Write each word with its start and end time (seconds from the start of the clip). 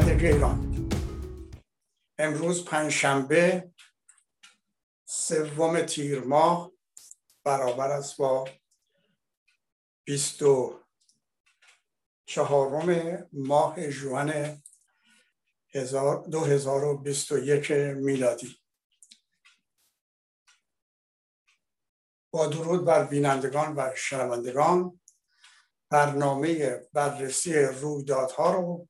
پاینده 0.00 0.28
ایران. 0.28 0.88
امروز 2.18 2.64
پنجشنبه 2.64 3.70
سوم 5.04 5.82
تیر 5.82 6.20
ماه 6.20 6.72
برابر 7.44 7.90
است 7.90 8.16
با 8.16 8.48
بیست 10.04 10.42
و 10.42 10.80
چهارم 12.26 13.28
ماه 13.32 13.90
جوان 13.90 14.62
دو 16.30 16.40
هزار 16.40 16.84
و 16.84 16.98
بیست 16.98 17.32
و 17.32 17.38
یک 17.38 17.70
میلادی. 17.70 18.56
با 22.30 22.46
درود 22.46 22.84
بر 22.84 23.04
بینندگان 23.04 23.74
و 23.76 23.94
شنوندگان 23.96 25.00
برنامه 25.90 26.76
بررسی 26.92 27.54
رویدادها 27.54 28.54
رو 28.54 28.88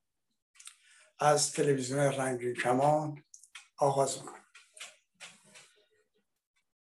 از 1.20 1.52
تلویزیون 1.52 1.98
رنگی 1.98 2.52
کمان 2.52 3.24
آغاز 3.79 4.19
می‌کنم. 4.19 4.45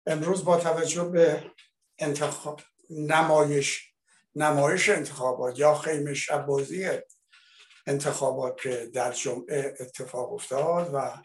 امروز 0.05 0.45
با 0.45 0.57
توجه 0.57 1.03
به 1.03 1.51
انتخاب 1.99 2.61
نمایش 2.89 3.93
نمایش 4.35 4.89
انتخابات 4.89 5.59
یا 5.59 5.75
خیمه 5.75 6.13
شبازی 6.13 6.89
انتخابات 7.87 8.61
که 8.61 8.89
در 8.93 9.11
جمعه 9.11 9.75
اتفاق 9.79 10.33
افتاد 10.33 10.93
و 10.93 11.21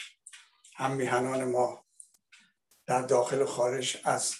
هم 0.76 0.92
میهنان 0.92 1.44
ما 1.44 1.84
در 2.86 3.02
داخل 3.02 3.42
و 3.42 3.46
خارج 3.46 4.00
از 4.04 4.34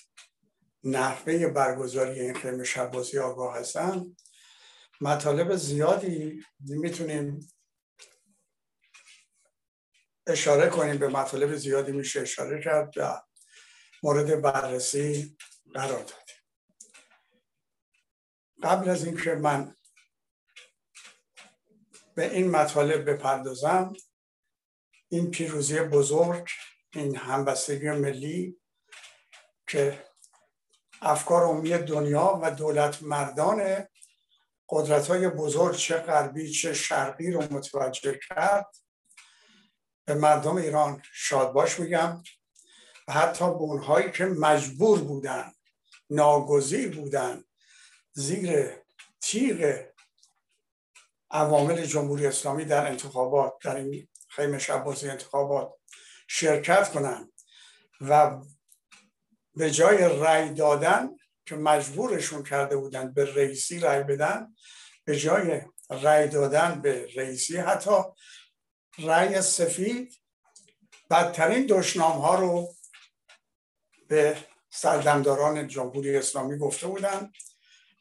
نحوه 0.84 1.46
برگزاری 1.46 2.20
این 2.20 2.34
خیمه 2.34 2.64
شبازی 2.64 3.18
آگاه 3.18 3.58
هستند 3.58 4.16
مطالب 5.00 5.56
زیادی 5.56 6.44
می‌تونیم 6.60 7.48
اشاره 10.28 10.68
کنیم 10.68 10.98
به 10.98 11.08
مطالب 11.08 11.56
زیادی 11.56 11.92
میشه 11.92 12.20
اشاره 12.20 12.62
کرد 12.62 12.98
و 12.98 13.22
مورد 14.02 14.42
بررسی 14.42 15.36
قرار 15.74 16.02
داد 16.02 16.28
قبل 18.62 18.88
از 18.88 19.04
اینکه 19.04 19.34
من 19.34 19.74
به 22.14 22.34
این 22.34 22.50
مطالب 22.50 23.10
بپردازم 23.10 23.92
این 25.08 25.30
پیروزی 25.30 25.80
بزرگ 25.80 26.48
این 26.92 27.16
همبستگی 27.16 27.90
ملی 27.90 28.60
که 29.66 30.04
افکار 31.02 31.42
عمومی 31.42 31.78
دنیا 31.78 32.40
و 32.42 32.50
دولت 32.50 33.02
مردان 33.02 33.88
قدرت 34.68 35.08
های 35.08 35.28
بزرگ 35.28 35.76
چه 35.76 35.96
غربی 35.96 36.52
چه 36.52 36.74
شرقی 36.74 37.30
رو 37.30 37.42
متوجه 37.42 38.20
کرد 38.28 38.66
به 40.08 40.14
مردم 40.14 40.56
ایران 40.56 41.02
شادباش 41.12 41.80
میگم. 41.80 42.22
و 43.08 43.12
حتی 43.12 43.44
به 43.44 43.60
اونهایی 43.60 44.10
که 44.10 44.24
مجبور 44.24 45.00
بودن 45.00 45.52
ناگزیر 46.10 46.96
بودن 46.96 47.44
زیر 48.12 48.70
تیغ 49.20 49.84
عوامل 51.30 51.84
جمهوری 51.84 52.26
اسلامی 52.26 52.64
در 52.64 52.86
انتخابات 52.86 53.52
در 53.62 53.76
این 53.76 54.08
خیمه 54.28 54.58
شبازی 54.58 55.08
انتخابات 55.08 55.72
شرکت 56.28 56.90
کنند 56.92 57.32
و 58.00 58.40
به 59.54 59.70
جای 59.70 59.98
رأی 59.98 60.54
دادن 60.54 61.08
که 61.46 61.56
مجبورشون 61.56 62.42
کرده 62.42 62.76
بودن 62.76 63.12
به 63.12 63.34
رئیسی 63.34 63.80
رأی 63.80 64.02
بدن 64.02 64.54
به 65.04 65.16
جای 65.16 65.60
رأی 65.90 66.28
دادن 66.28 66.80
به 66.80 67.08
رئیسی 67.16 67.56
حتی 67.56 67.90
رأی 68.98 69.42
سفید 69.42 70.14
بدترین 71.10 71.66
دشنام 71.66 72.18
ها 72.18 72.34
رو 72.34 72.74
به 74.08 74.36
سردمداران 74.70 75.68
جمهوری 75.68 76.16
اسلامی 76.16 76.58
گفته 76.58 76.86
بودن 76.86 77.32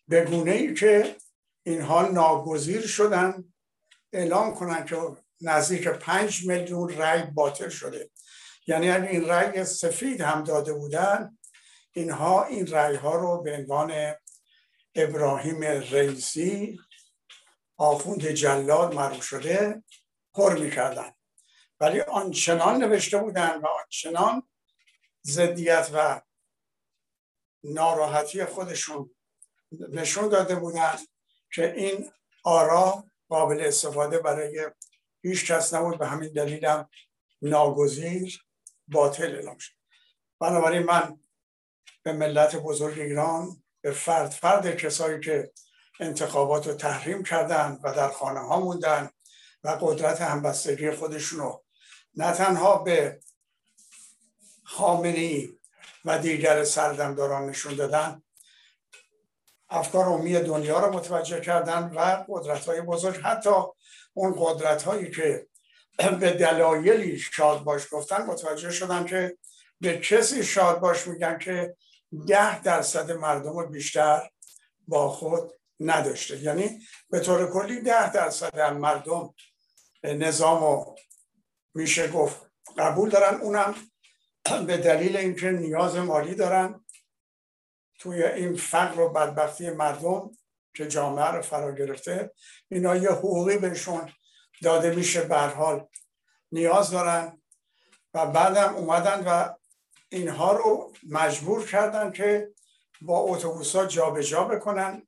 به 0.08 0.26
گونه 0.26 0.52
ای 0.52 0.74
که 0.74 1.16
اینها 1.64 2.02
ناگزیر 2.02 2.88
شدن 2.88 3.54
اعلام 4.14 4.56
کنن 4.56 4.86
که 4.86 4.98
نزدیک 5.42 5.88
پنج 5.88 6.46
میلیون 6.46 6.90
رأی 6.90 7.24
باطل 7.24 7.70
شده. 7.70 8.10
یعنی 8.68 8.90
اگر 8.90 9.08
این 9.08 9.26
رأی 9.26 9.66
سفید 9.66 10.22
هم 10.22 10.44
داده 10.44 10.74
بودن 10.74 11.38
اینها 11.94 12.44
این 12.44 12.68
رأی 12.68 12.96
ها 12.96 13.16
رو 13.16 13.42
به 13.42 13.58
عنوان 13.58 14.14
ابراهیم 14.96 15.62
رئیسی 15.64 16.80
آخوند 17.78 18.28
جلال 18.28 18.96
معروف 18.96 19.24
شده 19.24 19.84
پر 20.38 20.60
می‌کردن. 20.60 21.12
ولی 21.80 22.02
آنچنان 22.02 22.84
نوشته 22.84 23.18
بودن 23.18 23.58
و 23.58 23.68
آنچنان 23.68 24.44
ضدیت 25.26 25.90
و 25.94 26.22
ناراحتی 27.64 28.46
خودشون 28.46 29.16
نشون 29.72 30.30
داده 30.30 30.56
بودن 30.56 30.96
که 31.54 31.74
این 31.74 32.12
آرا 32.44 33.04
قابل 33.30 33.62
استفاده 33.62 34.20
برای 34.20 34.72
هیچ 35.22 35.52
کس 35.52 35.74
نبود 35.74 36.00
به 36.00 36.08
همین 36.08 36.34
دلیلم 36.34 36.90
ناگزیر 37.42 38.46
باطل 38.88 39.36
اعلام 39.36 39.58
شد. 39.58 39.74
بنابراین 40.40 40.84
من 40.84 41.20
به 42.04 42.14
ملت 42.14 42.56
بزرگ 42.56 43.00
ایران 43.00 43.64
به 43.82 43.92
فرد 43.92 44.30
فرد 44.30 44.78
کسایی 44.78 45.20
که 45.20 45.52
انتخابات 46.00 46.68
رو 46.68 46.74
تحریم 46.74 47.24
کردن 47.24 47.80
و 47.84 47.94
در 47.94 48.10
خانه 48.10 48.40
ها 48.40 48.60
موندن 48.60 49.10
و 49.64 49.78
قدرت 49.82 50.22
همبستگی 50.22 50.92
خودشون 50.92 51.40
رو 51.40 51.64
نه 52.16 52.32
تنها 52.32 52.78
به 52.78 53.20
خامنی 54.64 55.60
و 56.06 56.20
دیگر 56.20 56.64
سردمداران 56.64 57.50
نشون 57.50 57.76
دادن 57.76 58.22
افکار 59.70 60.06
عمومی 60.06 60.40
دنیا 60.40 60.80
رو 60.80 60.94
متوجه 60.94 61.42
کردن 61.42 61.92
و 61.96 62.26
قدرت 62.30 62.66
های 62.66 62.82
بزرگ. 62.82 63.22
حتی 63.24 63.50
اون 64.14 64.36
قدرت 64.38 64.84
هایی 64.84 65.12
که 65.12 65.48
به 65.98 66.32
دلایلی 66.32 67.20
شاد 67.20 67.64
باش 67.64 67.88
گفتن 67.92 68.26
متوجه 68.26 68.72
شدن 68.72 69.06
که 69.06 69.38
به 69.82 69.98
کسی 69.98 70.44
شاد 70.44 70.80
باش 70.80 71.08
میگن 71.08 71.38
که 71.38 71.76
ده 72.28 72.62
درصد 72.62 73.12
مردم 73.12 73.72
بیشتر 73.72 74.30
با 74.88 75.10
خود 75.10 75.52
نداشته. 75.80 76.38
یعنی 76.38 76.82
به 77.10 77.20
طور 77.20 77.52
کلی 77.52 77.82
ده 77.82 78.12
درصد 78.12 78.60
مردم 78.60 79.34
نظام 80.04 80.64
رو 80.64 80.96
میشه 81.74 82.08
گفت. 82.08 82.52
قبول 82.78 83.10
دارن 83.10 83.42
اونم. 83.42 83.76
به 84.68 84.78
دلیل 84.78 85.18
اینکه 85.18 85.52
نیاز 85.52 85.96
مالی 85.96 86.36
دارن. 86.36 86.86
توی 88.00 88.24
این 88.24 88.56
فقر 88.56 89.00
و 89.00 89.10
بدبختی 89.10 89.70
مردم 89.70 90.32
که 90.74 90.88
جامعه 90.88 91.26
رو 91.26 91.42
فرا 91.42 91.72
گرفته 91.72 92.32
اینا 92.70 92.96
یه 92.96 93.10
حقوقی 93.10 93.58
بهشون 93.58 94.12
داده 94.64 94.96
میشه 94.96 95.22
به 95.22 95.38
حال. 95.38 95.88
نیاز 96.52 96.92
دارن 96.92 97.42
و 98.14 98.26
بعدم 98.26 98.76
اومدن 98.76 99.24
و 99.28 99.54
اینها 100.10 100.54
رو 100.54 100.94
مجبور 101.10 101.66
کردن 101.66 102.12
که 102.12 102.54
با 103.02 103.20
اتوبوس 103.20 103.76
ها 103.76 103.86
جابجا 103.86 104.44
بکنن. 104.44 105.08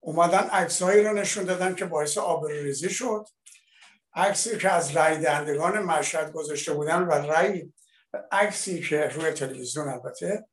اومدن 0.00 0.48
عکسهایی 0.50 1.04
رو 1.04 1.12
نشون 1.12 1.44
دادن 1.44 1.74
که 1.74 1.84
باعث 1.84 2.18
آبروریزی 2.18 2.90
شد. 2.90 3.26
عکسی 4.18 4.58
که 4.58 4.70
از 4.70 4.96
رای 4.96 5.18
دهندگان 5.18 5.78
مشهد 5.78 6.32
گذاشته 6.32 6.72
بودن 6.72 7.02
و 7.02 7.12
رای 7.12 7.72
عکسی 8.32 8.80
که 8.82 9.08
روی 9.08 9.32
تلویزیون 9.32 9.88
البته 9.88 10.46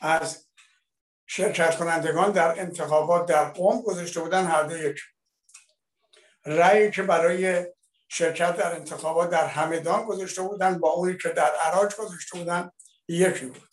از 0.00 0.46
شرکت 1.26 1.76
کنندگان 1.76 2.32
در 2.32 2.60
انتخابات 2.60 3.26
در 3.26 3.44
قوم 3.44 3.82
گذاشته 3.82 4.20
بودن 4.20 4.44
هر 4.44 4.62
دو 4.62 4.76
یک. 4.76 5.00
رأی 6.46 6.90
که 6.90 7.02
برای 7.02 7.66
شرکت 8.08 8.56
در 8.56 8.74
انتخابات 8.74 9.30
در 9.30 9.46
همدان 9.46 10.04
گذاشته 10.04 10.42
بودن 10.42 10.78
با 10.78 10.90
اونی 10.90 11.16
که 11.16 11.28
در 11.28 11.50
عراج 11.62 11.94
گذاشته 11.94 12.38
بودن 12.38 12.70
یکی 13.08 13.46
بود. 13.46 13.68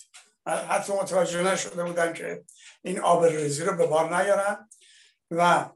حتی 0.47 0.93
متوجه 0.93 1.43
نشده 1.43 1.83
بودن 1.83 2.13
که 2.13 2.43
این 2.81 2.99
آب 2.99 3.25
ریزی 3.25 3.63
رو 3.63 3.77
به 3.77 3.87
بار 3.87 4.17
نیارن 4.17 4.69
و 5.31 5.69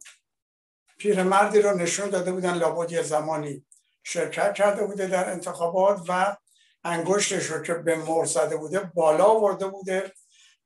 پیرمردی 0.99 1.61
رو 1.61 1.77
نشون 1.77 2.09
داده 2.09 2.31
بودن 2.31 2.53
لابد 2.53 2.91
یه 2.91 3.01
زمانی 3.01 3.65
شرکت 4.03 4.53
کرده 4.53 4.85
بوده 4.85 5.07
در 5.07 5.31
انتخابات 5.31 6.01
و 6.07 6.37
انگشتش 6.83 7.45
رو 7.45 7.63
که 7.63 7.73
به 7.73 7.95
مر 7.95 8.25
زده 8.25 8.57
بوده 8.57 8.79
بالا 8.79 9.23
آورده 9.23 9.67
بوده 9.67 10.13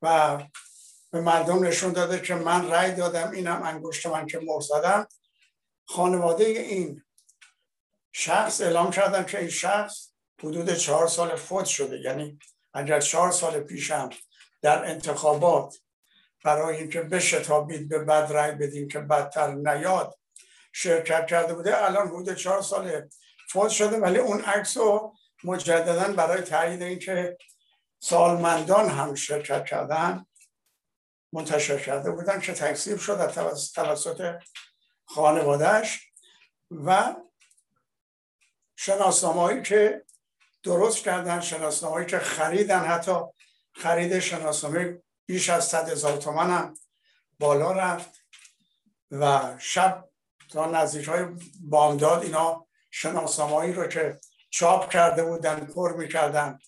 و 0.01 0.38
به 1.12 1.21
مردم 1.21 1.63
نشون 1.63 1.94
داده 1.94 2.19
که 2.19 2.35
من 2.35 2.71
رأی 2.71 2.91
دادم 2.91 3.31
اینم 3.31 3.62
انگشت 3.63 4.06
من 4.06 4.25
که 4.25 4.39
مر 4.39 4.62
زدم. 4.62 5.07
خانواده 5.85 6.44
این 6.44 7.03
شخص 8.12 8.62
اعلام 8.62 8.91
کردن 8.91 9.24
که 9.24 9.39
این 9.39 9.50
شخص 9.50 10.09
حدود 10.39 10.74
چهار 10.74 11.07
سال 11.07 11.36
فوت 11.36 11.65
شده. 11.65 12.00
یعنی 12.00 12.39
اگر 12.74 13.00
چهار 13.00 13.31
سال 13.31 13.59
پیشم 13.59 14.09
در 14.62 14.86
انتخابات 14.86 15.77
برای 16.44 16.77
اینکه 16.77 17.01
بشتابید 17.01 17.89
به 17.89 18.00
بد 18.00 18.27
رأی 18.31 18.51
بدیم 18.51 18.88
که 18.88 19.00
بدتر 19.00 19.53
نیاد 19.53 20.18
شرکت 20.73 21.27
کرده 21.27 21.53
بوده 21.53 21.83
الان 21.83 22.07
حدود 22.07 22.33
چهار 22.33 22.61
سال 22.61 23.09
فوت 23.49 23.69
شده 23.69 23.97
ولی 23.97 24.19
اون 24.19 24.41
عکس 24.41 24.77
رو 24.77 25.15
مجددا 25.43 26.13
برای 26.13 26.41
تایید 26.41 26.81
اینکه 26.81 27.37
سالمندان 27.99 28.89
هم 28.89 29.15
شرکت 29.15 29.65
کردن 29.65 30.25
منتشر 31.33 31.79
کرده 31.79 32.11
بودن 32.11 32.39
که 32.39 32.53
تکسیب 32.53 32.97
شد 32.97 33.27
توسط 33.75 34.35
خانوادهش 35.05 36.11
و 36.71 37.15
شناسنامه 38.75 39.61
که 39.61 40.05
درست 40.63 40.97
کردن 40.97 41.41
شناسنامه 41.41 42.05
که 42.05 42.19
خریدن 42.19 42.79
حتی 42.79 43.15
خرید 43.73 44.19
شناسنامه 44.19 45.01
بیش 45.25 45.49
از 45.49 45.67
صد 45.67 45.89
هزار 45.89 46.17
تومن 46.17 46.49
هم 46.49 46.73
بالا 47.39 47.71
رفت 47.71 48.23
و 49.11 49.55
شب 49.59 50.09
تا 50.53 50.65
نزدیک 50.65 51.07
های 51.07 51.25
بامداد 51.61 52.23
اینا 52.23 52.67
شناسنامه 52.91 53.73
رو 53.73 53.88
که 53.88 54.19
چاپ 54.50 54.89
کرده 54.89 55.23
بودن 55.23 55.65
پر 55.65 55.94
می‌کردن. 55.97 56.59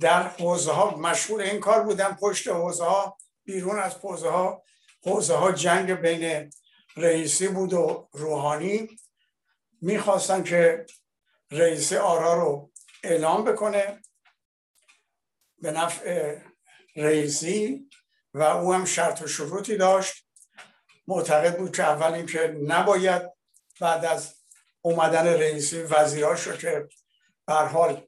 در 0.00 0.22
حوزه 0.22 0.72
ها 0.72 0.96
مشغول 0.96 1.40
این 1.40 1.60
کار 1.60 1.82
بودن 1.82 2.12
پشت 2.20 2.48
حوزه 2.48 2.84
ها 2.84 3.18
بیرون 3.44 3.78
از 3.78 3.94
حوزه 3.94 4.30
ها 4.30 4.62
حوزه 5.04 5.34
ها 5.34 5.52
جنگ 5.52 5.92
بین 5.92 6.50
رئیسی 6.96 7.48
بود 7.48 7.72
و 7.72 8.08
روحانی. 8.12 8.88
می‌خواستن 9.80 10.42
که 10.42 10.86
رئیسی 11.50 11.96
آرا 11.96 12.34
رو 12.34 12.70
اعلام 13.02 13.44
بکنه 13.44 14.02
به 15.58 15.70
نفع 15.70 16.38
رئیسی 16.96 17.90
و 18.34 18.42
او 18.42 18.72
هم 18.72 18.84
شرط 18.84 19.22
و 19.22 19.26
شروطی 19.26 19.76
داشت. 19.76 20.26
معتقد 21.06 21.58
بود 21.58 21.76
که 21.76 21.82
اول 21.82 22.12
اینکه 22.12 22.56
نباید 22.66 23.22
بعد 23.80 24.04
از 24.04 24.34
اومدن 24.82 25.26
رئیسی 25.26 25.82
وزیراش 25.82 26.46
رو 26.46 26.56
که 26.56 26.88
حال 27.48 28.06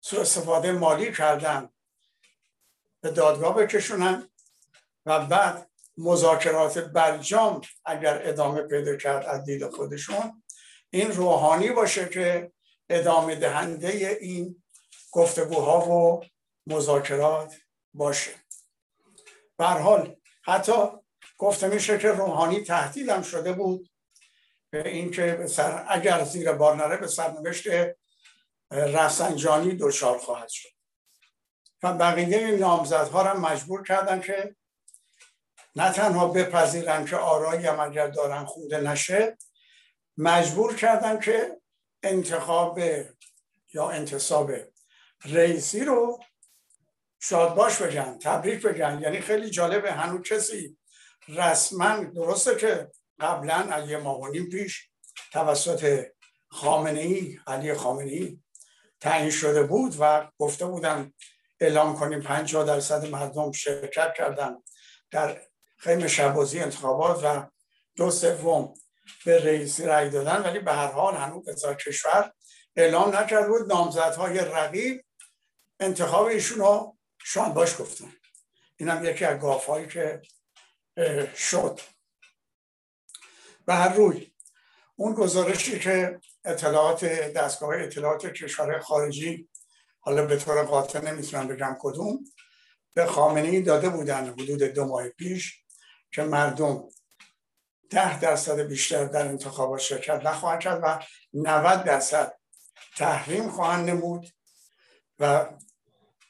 سو 0.00 0.20
استفاده 0.20 0.72
مالی 0.72 1.12
کردن 1.12 1.68
به 3.00 3.10
دادگاه 3.10 3.56
بکشونن 3.56 4.28
و 5.06 5.26
بعد 5.26 5.70
مذاکرات 5.98 6.78
برجام 6.78 7.60
اگر 7.84 8.28
ادامه 8.28 8.62
پیدا 8.62 8.96
کرد 8.96 9.26
از 9.26 9.44
دید 9.44 9.68
خودشون 9.68 10.42
این 10.90 11.12
روحانی 11.12 11.70
باشه 11.70 12.08
که 12.08 12.52
ادامه 12.88 13.34
دهنده 13.34 14.18
این 14.20 14.62
گفتگوها 15.12 15.90
و 15.90 16.24
مذاکرات 16.66 17.54
باشه. 17.94 18.30
حال 19.58 20.16
حتی 20.44 20.72
گفته 21.38 21.68
میشه 21.68 21.98
که 21.98 22.08
روحانی 22.08 22.60
تهدیدم 22.60 23.22
شده 23.22 23.52
بود 23.52 23.90
به 24.70 24.88
اینکه 24.88 25.46
اگر 25.88 26.24
زیر 26.24 26.52
بار 26.52 26.76
نره 26.76 26.96
به 26.96 27.06
سرنوشت 27.06 27.66
رفسنجانی 28.70 29.76
دچار 29.80 30.18
خواهد 30.18 30.48
شد. 30.48 30.68
و 31.82 31.92
بقیه 31.92 32.50
نامزدها 32.50 33.22
را 33.22 33.34
مجبور 33.34 33.82
کردن 33.82 34.20
که 34.20 34.56
نه 35.76 35.92
تنها 35.92 36.28
بپذیرن 36.28 37.04
که 37.04 37.16
آرایی 37.16 37.66
هم 37.66 37.80
اگر 37.80 38.06
دارن 38.06 38.44
خونده 38.44 38.80
نشه 38.80 39.38
مجبور 40.16 40.76
کردن 40.76 41.20
که 41.20 41.60
انتخاب 42.02 42.78
یا 43.74 43.90
انتصاب 43.90 44.52
رئیسی 45.24 45.84
رو 45.84 46.22
شادباش 47.20 47.82
بگن 47.82 48.18
تبریک 48.18 48.62
بگن. 48.62 49.00
یعنی 49.02 49.20
خیلی 49.20 49.50
جالبه 49.50 49.92
هنوز 49.92 50.22
کسی 50.28 50.78
رسما 51.28 51.96
درسته 51.96 52.56
که 52.56 52.90
قبلا 53.20 53.54
از 53.54 53.90
یه 53.90 53.96
ماه 53.96 54.30
پیش 54.30 54.88
توسط 55.32 56.06
خامنه 56.50 57.00
ای 57.00 57.38
علی 57.46 57.74
خامنه 57.74 58.10
ای 58.10 58.38
تعیین 59.00 59.30
شده 59.30 59.62
بود 59.62 59.96
و 60.00 60.28
گفته 60.38 60.66
بودن 60.66 61.12
اعلام 61.60 61.96
کنیم 61.96 62.20
50 62.20 62.64
درصد 62.64 63.10
مردم 63.10 63.52
شرکت 63.52 64.14
کردن 64.14 64.56
در 65.10 65.40
خیلی 65.78 66.08
شبازی 66.08 66.60
انتخابات 66.60 67.24
و 67.24 67.50
دو 67.96 68.10
سوم 68.10 68.74
به 69.24 69.44
رئیسی 69.44 69.84
رأی 69.84 70.10
دادن 70.10 70.42
ولی 70.42 70.58
به 70.58 70.72
هر 70.72 70.92
حال 70.92 71.14
هنوز 71.14 71.48
قضا 71.48 71.74
کشور 71.74 72.32
اعلام 72.76 73.16
نکرد 73.16 73.48
بود. 73.48 73.72
نامزدهای 73.72 74.38
رقیب 74.38 75.04
انتخاب 75.80 76.26
ایشون 76.26 76.58
رو 76.58 76.96
شان 77.24 77.54
باش 77.54 77.80
گفتن. 77.80 78.12
این 78.76 78.88
هم 78.88 79.04
یکی 79.04 79.24
از 79.24 79.40
گافهایی 79.40 79.86
که 79.86 80.22
شد. 81.36 81.80
به 83.66 83.74
هر 83.74 83.94
روی 83.94 84.32
اون 84.96 85.14
گزارشی 85.14 85.78
که 85.78 86.20
اطلاعات 86.44 87.04
دستگاه 87.04 87.74
اطلاعات 87.82 88.26
کشور 88.26 88.80
خارجی 88.80 89.48
حالا 90.00 90.26
به 90.26 90.36
طور 90.36 90.62
قاطع 90.62 91.00
نمی‌تونم 91.00 91.48
بگم 91.48 91.76
کدوم 91.80 92.24
به 92.94 93.06
خامنه 93.06 93.60
داده 93.60 93.88
بودن 93.88 94.26
حدود 94.26 94.62
دو 94.62 94.84
ماه 94.84 95.08
پیش 95.08 95.64
که 96.12 96.22
مردم 96.22 96.88
ده 97.90 98.20
درصد 98.20 98.60
بیشتر 98.60 99.04
در 99.04 99.28
انتخابات 99.28 99.80
شرکت 99.80 100.20
نخواهند 100.26 100.60
کرد 100.60 100.80
و 100.82 101.02
90 101.34 101.84
درصد 101.84 102.38
تحریم 102.96 103.48
خواهند 103.50 103.90
نمود. 103.90 104.26
و 105.18 105.46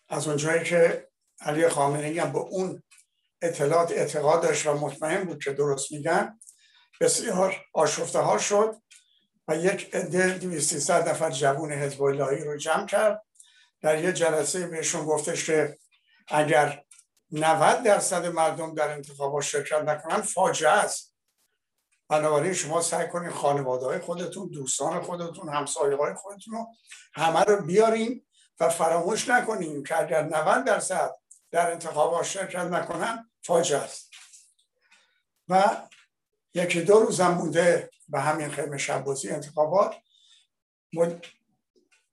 از 0.09 0.29
اونجایی 0.29 0.65
که 0.65 1.09
علی 1.41 1.69
خامنه 1.69 2.23
هم 2.23 2.33
به 2.33 2.39
اون 2.39 2.83
اطلاعات 3.45 3.93
اعتقاد 3.93 4.43
داشت 4.43 4.67
و 4.67 4.75
مطمئن 4.75 5.25
بود 5.25 5.45
که 5.45 5.53
درست 5.53 5.93
میگن. 5.93 6.41
بسیار 7.01 7.57
آشفته 7.75 8.19
ها 8.19 8.39
شد 8.39 8.77
و 9.49 9.57
یک 9.57 9.95
عده 9.95 10.39
200 10.39 10.91
نفر 10.91 11.31
جوون 11.31 11.73
حزب 11.73 12.03
اللهی 12.03 12.45
رو 12.45 12.57
جمع 12.57 12.87
کرد. 12.87 13.23
در 13.81 14.05
یه 14.05 14.13
جلسه 14.13 14.67
بهشون 14.67 15.05
گفتش 15.05 15.47
که 15.47 15.79
اگر 16.29 16.85
90 17.33 17.83
درصد 17.83 18.27
مردم 18.27 18.75
در 18.75 18.91
انتخابات 18.91 19.43
شرکت 19.43 19.83
نکنن 19.83 20.21
فاجعه 20.21 20.71
است. 20.71 21.15
بنابراین 22.09 22.53
شما 22.53 22.83
سعی 22.83 23.09
کنید 23.09 23.33
خانواده 23.33 23.87
های 23.87 23.99
خودتون 23.99 24.49
دوستان 24.49 25.03
خودتون 25.03 25.49
همسایه 25.49 25.97
های 25.97 26.15
خودتون 26.15 26.55
رو 26.55 26.67
همه 27.15 27.41
رو 27.41 27.67
بیارین 27.67 28.27
و 28.61 28.69
فراموش 28.69 29.29
نکنیم 29.29 29.83
که 29.83 30.01
اگر 30.01 30.23
90 30.23 30.65
درصد 30.65 31.11
در 31.55 31.71
انتخابات 31.73 32.25
شرکت 32.25 32.65
نکنن 32.65 33.31
فاجعه 33.43 33.79
است. 33.79 34.11
و 35.49 35.83
یکی 36.55 36.81
دو 36.81 36.99
روزم 36.99 37.29
مونده 37.29 37.91
به 38.09 38.21
همین 38.21 38.51
خیمه 38.51 38.79
شبازی 38.79 39.31
انتخابات. 39.31 39.97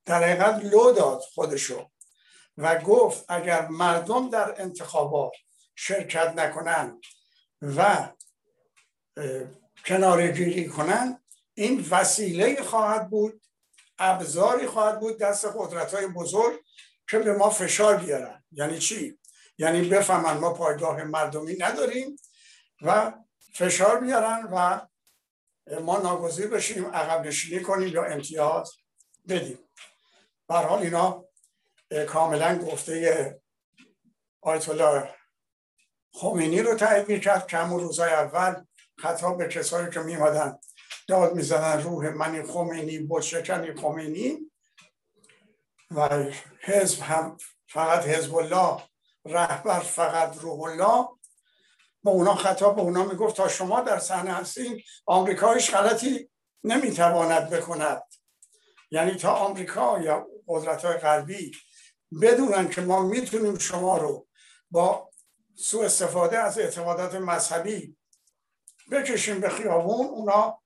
در 0.06 0.24
حقیقت 0.24 0.66
لو 0.66 0.92
داد 0.92 1.22
خودشو 1.34 1.92
و 2.58 2.80
گفت 2.80 3.26
اگر 3.30 3.68
مردم 3.68 4.30
در 4.30 4.62
انتخابات 4.62 5.32
شرکت 5.76 6.34
نکنن 6.36 7.02
و 7.62 8.10
کنار 9.86 10.28
گیری 10.28 10.68
کنن 10.68 11.24
این 11.54 11.88
وسیله 11.90 12.64
خواهد 12.64 13.10
بود 13.10 13.42
ابزاری 14.00 14.68
خواهد 14.68 15.00
بود 15.00 15.20
دست 15.20 15.46
قدرت 15.56 15.94
های 15.94 16.08
بزرگ 16.08 16.60
که 17.10 17.20
به 17.20 17.34
ما 17.34 17.50
فشار 17.50 17.98
بیارن. 17.98 18.44
یعنی 18.52 18.80
چی؟ 18.80 19.21
یعنی 19.62 19.90
بفهمن 19.90 20.38
ما 20.38 20.54
پایگاه 20.54 21.04
مردمی 21.04 21.56
نداریم 21.60 22.16
و 22.82 23.14
فشار 23.54 24.00
بیارن 24.00 24.48
و 24.52 24.82
ما 25.82 25.98
ناگزیر 25.98 26.48
بشیم 26.48 26.86
عقب 26.86 27.28
نشینی 27.28 27.64
کنیم 27.64 27.88
یا 27.88 28.04
امتیاز 28.04 28.72
بدیم. 29.30 29.60
حال 30.50 30.80
اینا 30.80 31.26
کاملا 32.08 32.58
گفته 32.58 33.42
آیت 34.42 34.70
الله 34.70 35.16
خمینی 36.14 36.62
رو 36.62 36.76
تایید 36.76 37.24
کرد 37.24 37.48
که 37.48 37.58
همون 37.58 37.80
روزای 37.80 38.10
اول 38.14 38.64
خطاب 38.98 39.38
به 39.38 39.48
کسایی 39.48 39.90
که 39.90 40.00
میمادن 40.00 40.58
داد 41.08 41.36
می‌زنن 41.36 41.84
روح 41.84 42.10
منی 42.10 42.44
خمینی 42.44 43.00
بودشکنی 43.00 43.74
خمینی 43.74 44.52
و 45.92 46.26
حزب 46.60 47.02
هم 47.02 47.38
فقط 47.68 48.06
حزب 48.06 48.36
الله 48.36 48.91
رهبر 49.26 49.80
فقط 49.80 50.38
روح 50.38 50.62
الله. 50.62 51.08
با 52.04 52.12
اونا 52.12 52.36
خطاب 52.36 52.76
به 52.76 52.82
اونا 52.82 53.04
می‌گفت 53.04 53.36
تا 53.36 53.48
شما 53.48 53.82
در 53.82 54.00
صحنه 54.00 54.34
هستین 54.34 54.82
آمریکا 55.06 55.54
هیچ 55.54 55.72
غلطی 55.72 56.30
نمی‌تواند 56.64 57.50
بکند. 57.50 58.04
یعنی 58.92 59.16
تا 59.16 59.34
آمریکا 59.34 60.00
یا 60.00 60.28
قدرت 60.48 60.86
های 60.86 60.98
غربی 60.98 61.52
بدونن 62.22 62.70
که 62.70 62.82
ما 62.82 63.02
می‌تونیم 63.02 63.58
شما 63.58 63.98
رو 63.98 64.28
با 64.72 65.12
سوء 65.58 65.86
استفاده 65.86 66.40
از 66.40 66.60
اعتقادات 66.60 67.16
مذهبی 67.16 67.98
بکشیم 68.92 69.40
به 69.40 69.50
خیابون 69.50 70.06
اونا 70.06 70.62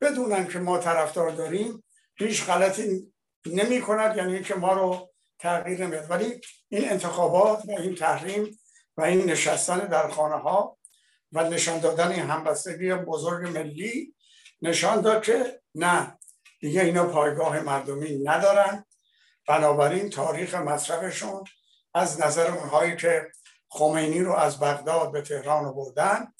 بدونن 0.00 0.48
که 0.48 0.58
ما 0.58 0.78
طرفدار 0.78 1.30
داریم 1.30 1.84
هیچ 2.16 2.44
غلطی 2.44 3.12
نمی 3.46 3.80
کند 3.80 4.16
یعنی 4.16 4.42
که 4.42 4.54
ما 4.54 4.72
رو 4.72 5.12
تغییر 5.38 5.86
نمیاد. 5.86 6.10
ولی 6.10 6.40
این 6.68 6.90
انتخابات 6.90 7.64
و 7.64 7.70
این 7.70 7.94
تحریم 7.94 8.58
و 8.96 9.02
این 9.02 9.30
نشستن 9.30 9.78
در 9.78 10.08
خانه 10.08 10.36
ها 10.36 10.78
و 11.32 11.50
نشان 11.50 11.78
دادن 11.78 12.12
این 12.12 12.22
همبستگی 12.22 12.94
بزرگ 12.94 13.58
ملی 13.58 14.14
نشان 14.62 15.00
داد 15.00 15.22
که 15.22 15.60
نه 15.74 16.18
دیگه 16.60 16.80
اینا 16.80 17.06
پایگاه 17.06 17.60
مردمی 17.60 18.18
ندارن. 18.18 18.84
بنابراین 19.48 20.10
تاریخ 20.10 20.54
مصرفشون 20.54 21.44
از 21.94 22.20
نظر 22.20 22.50
اونهایی 22.50 22.96
که 22.96 23.26
خمینی 23.68 24.20
رو 24.20 24.32
از 24.32 24.60
بغداد 24.60 25.12
به 25.12 25.22
تهران 25.22 25.74
بردن 25.74 26.32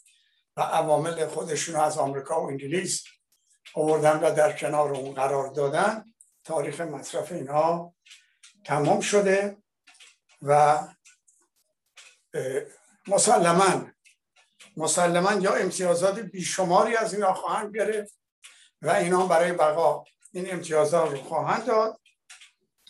و 0.56 0.60
عوامل 0.60 1.26
خودشون 1.26 1.74
رو 1.74 1.80
از 1.80 1.98
آمریکا 1.98 2.42
و 2.42 2.48
انگلیس 2.48 3.04
آوردن 3.74 4.20
و 4.20 4.34
در 4.34 4.52
کنار 4.52 4.94
اون 4.94 5.14
قرار 5.14 5.48
دادن 5.48 6.04
تاریخ 6.44 6.80
مصرف 6.80 7.32
اینها 7.32 7.94
تمام 8.64 9.00
شده 9.00 9.56
و 10.42 10.78
مسلما 13.06 13.90
مسلما 14.76 15.32
یا 15.32 15.54
امتیازات 15.54 16.18
بیشماری 16.18 16.96
از 16.96 17.14
اینا 17.14 17.34
خواهند 17.34 17.76
گرفت 17.76 18.18
و 18.82 18.90
اینا 18.90 19.26
برای 19.26 19.52
بقا 19.52 20.04
این 20.32 20.52
امتیازات 20.52 21.10
رو 21.10 21.16
خواهند 21.16 21.66
داد 21.66 22.00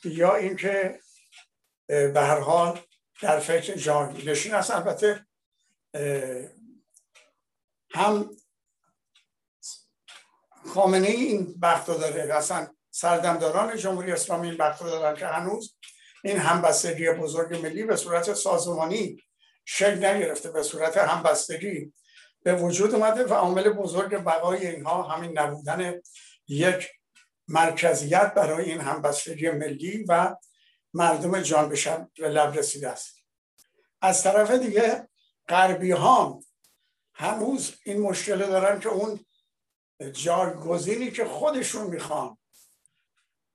یا 0.04 0.34
اینکه 0.34 1.00
به 1.86 2.20
هر 2.20 2.40
حال 2.40 2.80
در 3.22 3.40
فکر 3.40 3.74
جانگیرشین 3.74 4.54
هست 4.54 4.70
البته 4.70 5.26
هم 7.90 8.30
خامنه 10.66 11.06
این 11.06 11.60
بخت 11.60 11.86
داره. 11.86 12.34
اصلا 12.34 12.74
سردمداران 13.00 13.76
جمهوری 13.76 14.12
اسلامی 14.12 14.48
این 14.48 14.56
بخت 14.56 14.82
دارن 14.82 15.16
که 15.16 15.26
هنوز 15.26 15.76
این 16.24 16.38
همبستگی 16.38 17.10
بزرگ 17.10 17.62
ملی 17.62 17.84
به 17.84 17.96
صورت 17.96 18.34
سازمانی 18.34 19.22
شکل 19.64 20.04
نگرفته 20.04 20.50
به 20.50 20.62
صورت 20.62 20.96
همبستگی 20.96 21.92
به 22.42 22.54
وجود 22.54 22.94
اومده 22.94 23.24
و 23.24 23.34
عامل 23.34 23.68
بزرگ 23.68 24.16
بقای 24.16 24.66
اینها 24.66 25.02
همین 25.02 25.38
نبودن 25.38 26.00
یک 26.48 26.88
مرکزیت 27.48 28.34
برای 28.34 28.64
این 28.64 28.80
همبستگی 28.80 29.50
ملی 29.50 30.04
و 30.08 30.36
مردم 30.94 31.40
جان 31.40 31.68
بشن 31.68 32.10
به 32.16 32.28
لب 32.28 32.58
رسیده 32.58 32.88
است. 32.88 33.16
از 34.00 34.22
طرف 34.22 34.50
دیگه 34.50 35.08
غربی 35.48 35.90
ها 35.90 36.40
هنوز 37.14 37.74
این 37.84 38.00
مشکل 38.00 38.38
دارن 38.38 38.80
که 38.80 38.88
اون 38.88 39.26
جایگزینی 40.12 41.10
که 41.10 41.24
خودشون 41.24 41.86
می‌خوان 41.86 42.37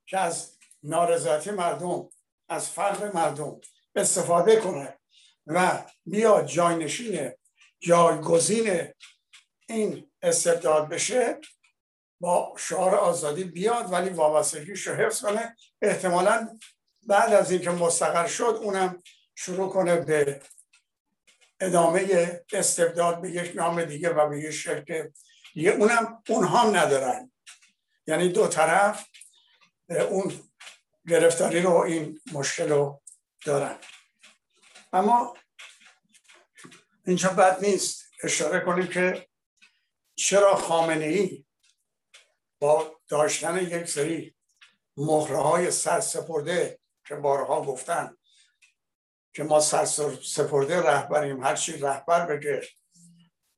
که 0.06 0.18
از 0.18 0.58
نارضایتی 0.82 1.50
مردم 1.50 2.08
از 2.48 2.70
فقر 2.70 3.12
مردم 3.12 3.60
استفاده 3.94 4.56
کنه 4.56 4.98
و 5.46 5.82
بیا 6.06 6.42
جاینشین 6.42 7.32
جایگزین 7.80 8.88
این 9.68 10.10
استبداد 10.22 10.88
بشه 10.88 11.38
با 12.20 12.54
شعار 12.58 12.94
آزادی 12.94 13.44
بیاد 13.44 13.92
ولی 13.92 14.10
وابستگیش 14.10 14.86
رو 14.86 14.94
حفظ 14.94 15.20
کنه. 15.20 15.56
احتمالا 15.82 16.58
بعد 17.02 17.32
از 17.32 17.50
اینکه 17.50 17.70
مستقر 17.70 18.26
شد 18.26 18.58
اونم 18.62 19.02
شروع 19.34 19.68
کنه 19.68 19.96
به 19.96 20.40
ادامه 21.60 22.40
استبداد 22.52 23.20
به 23.20 23.30
یک 23.30 23.56
نام 23.56 23.84
دیگه 23.84 24.08
و 24.08 24.28
به 24.28 24.40
یک 24.40 24.50
شکل 24.50 25.08
دیگه. 25.54 25.70
اونم 25.70 26.22
اونها 26.28 26.70
ندارن. 26.70 27.32
یعنی 28.06 28.28
دو 28.28 28.46
طرف 28.46 29.06
اون 29.88 30.32
گرفتاری 31.08 31.62
رو 31.62 31.76
این 31.76 32.20
مشکل 32.32 32.68
رو 32.68 33.02
دارن. 33.44 33.78
اما 34.92 35.34
اینجا 37.06 37.28
بد 37.28 37.64
نیست 37.64 38.04
اشاره 38.22 38.60
کنیم 38.60 38.86
که 38.86 39.28
چرا 40.14 40.54
خامنه 40.54 41.04
ای 41.04 41.44
با 42.58 43.00
داشتن 43.08 43.58
یک 43.58 43.84
سری 43.84 44.34
مهره 44.96 45.36
های 45.36 45.70
سرسپرده 45.70 46.78
که 47.06 47.14
بارها 47.14 47.62
گفتن 47.62 48.16
که 49.32 49.44
ما 49.44 49.60
سرسپرده 49.60 50.80
رهبریم 50.80 51.44
هرچی 51.44 51.76
رهبر 51.76 52.26
بگه 52.26 52.62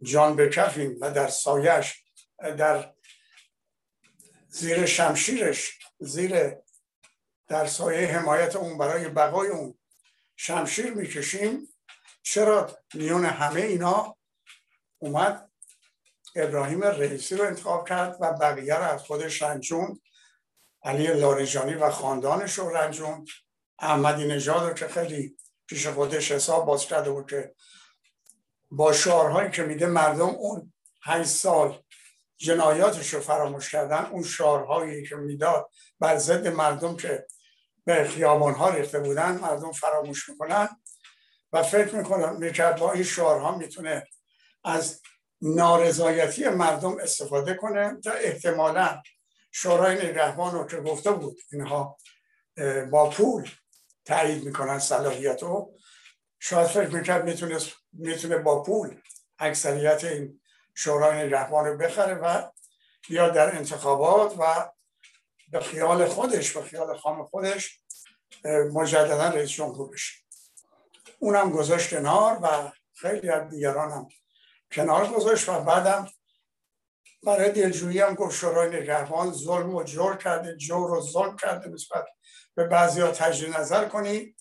جان 0.02 0.36
بکفیم 0.36 0.96
و 1.00 1.10
در 1.10 1.28
سایش 1.28 2.04
در 2.38 2.94
زیر 4.56 4.86
شمشیرش 4.86 5.78
زیر 5.98 6.54
در 7.48 7.66
سایه 7.66 8.08
حمایت 8.08 8.56
اون 8.56 8.78
برای 8.78 9.08
بقای 9.08 9.48
اون 9.48 9.78
شمشیر 10.36 10.90
می‌کشیم. 10.90 11.68
چرا 12.22 12.78
میون 12.94 13.24
همه 13.24 13.60
اینا 13.60 14.16
اومد؟ 14.98 15.50
ابراهیم 16.36 16.82
رئیسی 16.82 17.36
رو 17.36 17.44
انتخاب 17.44 17.88
کرد 17.88 18.16
و 18.20 18.32
بقیه 18.32 18.74
رو 18.74 18.82
از 18.82 19.02
خودش 19.02 19.42
رنجون 19.42 20.00
علی 20.82 21.06
لاریجانی 21.06 21.74
و 21.74 21.90
خاندانش 21.90 22.58
رو 22.58 22.68
رنجون 22.70 23.26
احمدی 23.78 24.26
نژاد 24.26 24.68
رو 24.68 24.74
که 24.74 24.88
خیلی 24.88 25.36
پیش 25.66 25.86
خودش 25.86 26.32
حساب 26.32 26.66
باز 26.66 26.86
کرده 26.86 27.10
بود 27.10 27.30
که 27.30 27.54
با 28.70 28.92
شعارهایی 28.92 29.50
که 29.50 29.62
میده 29.62 29.86
مردم 29.86 30.28
اون 30.28 30.72
هشت 31.02 31.28
سال 31.28 31.82
جنایاتش 32.36 33.14
رو 33.14 33.20
فراموش 33.20 33.72
کردن 33.72 34.06
اون 34.06 34.22
شعارهایی 34.22 35.06
که 35.06 35.16
می‌داد 35.16 35.70
بر 36.00 36.16
ضد 36.16 36.46
مردم 36.46 36.96
که 36.96 37.26
به 37.84 38.04
خیابان 38.04 38.54
ها 38.54 38.70
ریخته 38.70 38.98
بودن 38.98 39.38
مردم 39.38 39.72
فراموش 39.72 40.28
می‌کنن 40.28 40.68
و 41.52 41.62
فکر 41.62 41.94
می‌کنم 41.94 42.36
می‌کرد 42.36 42.78
با 42.78 42.92
این 42.92 43.02
شعارها 43.02 43.58
می‌تونه 43.58 44.06
از 44.64 45.00
نارضایتی 45.42 46.48
مردم 46.48 46.98
استفاده 47.00 47.54
کنه 47.54 48.00
تا 48.04 48.12
احتمالا 48.12 49.02
شورای 49.52 50.08
نگهبان 50.08 50.54
رو 50.54 50.66
که 50.66 50.76
گفته 50.76 51.10
بود 51.10 51.38
اینها 51.52 51.98
با 52.90 53.10
پول 53.10 53.48
تایید 54.04 54.44
می‌کنن 54.44 54.78
صلاحیت 54.78 55.42
رو 55.42 55.74
شاید 56.38 56.66
فکر 56.66 56.88
می‌کرد 56.88 57.24
می‌تونه 57.24 57.58
می‌تونه 57.92 58.38
با 58.38 58.62
پول 58.62 59.00
اکثریت 59.38 60.04
این 60.04 60.40
شورای 60.76 61.26
نگهبان 61.26 61.66
رو 61.66 61.76
بخره 61.76 62.14
و 62.14 62.50
یا 63.08 63.28
در 63.28 63.56
انتخابات 63.56 64.34
و 64.38 64.70
به 65.52 65.60
خیال 65.60 66.06
خودش 66.06 66.56
به 66.56 66.62
خیال 66.62 66.96
خام 66.96 67.26
خودش 67.26 67.80
مجددا 68.72 69.28
رئیس 69.28 69.50
جمهور 69.50 69.90
بشه. 69.90 70.14
اونم 71.18 71.50
گذاشت 71.50 71.90
کنار 71.90 72.38
و 72.42 72.72
خیلی 72.94 73.28
از 73.28 73.50
دیگران 73.50 73.90
هم 73.90 74.08
کنار 74.72 75.06
گذاشت 75.06 75.48
و 75.48 75.60
بعدم 75.60 76.08
برای 77.22 77.52
دلجویی 77.52 78.00
هم 78.00 78.14
گفت 78.14 78.36
شورای 78.36 78.80
نگهبان 78.80 79.32
ظلم 79.32 79.74
و 79.74 79.82
جور 79.82 80.16
کرده 80.16 80.56
جور 80.56 80.90
و 80.90 81.00
ظلم 81.00 81.36
کرده 81.36 81.68
نسبت 81.68 82.04
به 82.54 82.64
بعضی 82.64 83.00
ها 83.00 83.10
تجدید 83.10 83.56
نظر 83.56 83.88
کنید 83.88 84.36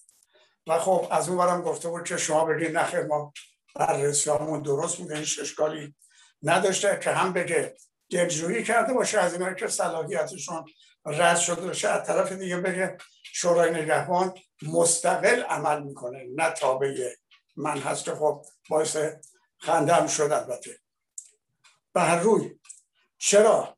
و 0.68 0.80
خب 0.80 1.08
از 1.12 1.30
اون 1.30 1.38
برم 1.38 1.62
گفته 1.62 1.90
بود 1.90 2.04
که 2.04 2.18
شما 2.18 2.46
بگید 2.46 2.78
نخیر 2.78 3.04
ما 3.04 3.34
بررسیامون 3.76 4.62
درست 4.62 4.98
بوده 4.98 5.18
هیچ 5.18 5.40
اشکالی 5.40 5.96
نداشته 6.46 7.00
که 7.04 7.12
هم 7.12 7.34
بگه 7.34 7.76
دلجویی 8.12 8.64
کرده 8.64 8.94
باشه 8.94 9.20
از 9.20 9.34
اینایی 9.34 9.56
که 9.56 9.68
صلاحیتشون 9.68 10.66
رد 11.06 11.38
شده 11.38 11.62
باشه 11.62 11.90
از 11.90 12.08
طرف 12.08 12.32
دیگه 12.32 12.58
بگه 12.58 12.98
شورای 13.34 13.72
نگهبان 13.72 14.34
مستقل 14.62 15.44
عمل 15.44 15.84
می‌کنه 15.84 16.26
نه 16.36 16.52
تابع 16.52 17.16
من 17.56 17.78
هست 17.78 18.06
که 18.06 18.12
خب 18.12 18.46
باعث 18.70 18.98
خنده 19.60 19.94
هم 19.94 20.08
شد 20.08 20.22
البته. 20.32 20.80
به 21.94 22.02
هر 22.02 22.20
روی 22.20 22.60
چرا 23.18 23.78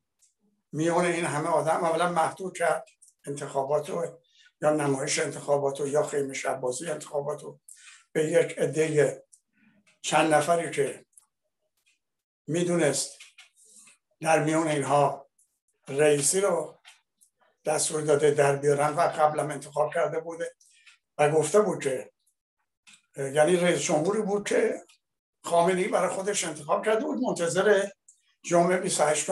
میون 0.71 1.05
این 1.05 1.25
همه 1.25 1.47
آدم 1.47 1.83
اولا 1.83 2.11
محدود 2.11 2.57
کرد 2.57 2.85
انتخابات 3.27 3.89
رو 3.89 4.19
یا 4.61 4.71
نمایش 4.71 5.19
انتخابات 5.19 5.79
یا 5.79 6.03
خیمه 6.03 6.33
شبازی 6.33 6.89
انتخابات 6.89 7.43
رو 7.43 7.59
به 8.11 8.25
یک 8.25 8.59
عده 8.59 9.23
چند 10.01 10.33
نفری 10.33 10.71
که 10.71 11.05
می‌دونست 12.47 13.17
در 14.21 14.43
میون 14.43 14.67
اینها 14.67 15.27
رئیسی 15.87 16.41
رو 16.41 16.79
دستور 17.65 18.01
داده 18.01 18.31
در 18.31 18.55
بیارن 18.55 18.93
و 18.93 19.01
قبلا 19.01 19.43
انتخاب 19.43 19.93
کرده 19.93 20.19
بوده 20.19 20.55
و 21.17 21.29
گفته 21.31 21.61
بود 21.61 21.83
که 21.83 22.11
یعنی 23.17 23.55
رئیس 23.55 23.81
جمهوری 23.81 24.21
بود 24.21 24.47
که 24.47 24.85
خامنی 25.43 25.87
برای 25.87 26.09
خودش 26.09 26.43
انتخاب 26.43 26.85
کرده 26.85 27.05
بود 27.05 27.17
منتظر 27.21 27.89
جمعه 28.43 28.77
28 28.77 29.29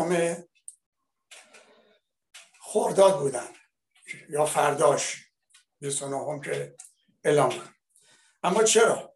خورداد 2.59 3.19
بودن 3.19 3.47
یا 4.29 4.45
فرداش 4.45 5.31
29 5.79 6.17
هم 6.17 6.41
که 6.41 6.75
اعلام 7.23 7.53
اما 8.43 8.63
چرا؟ 8.63 9.15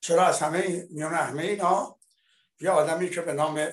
چرا 0.00 0.26
از 0.26 0.40
همه 0.40 0.86
میان 0.90 1.14
همه 1.14 1.42
اینا 1.42 1.99
یه 2.60 2.70
آدمی 2.70 3.10
که 3.10 3.20
به 3.20 3.32
نام 3.32 3.68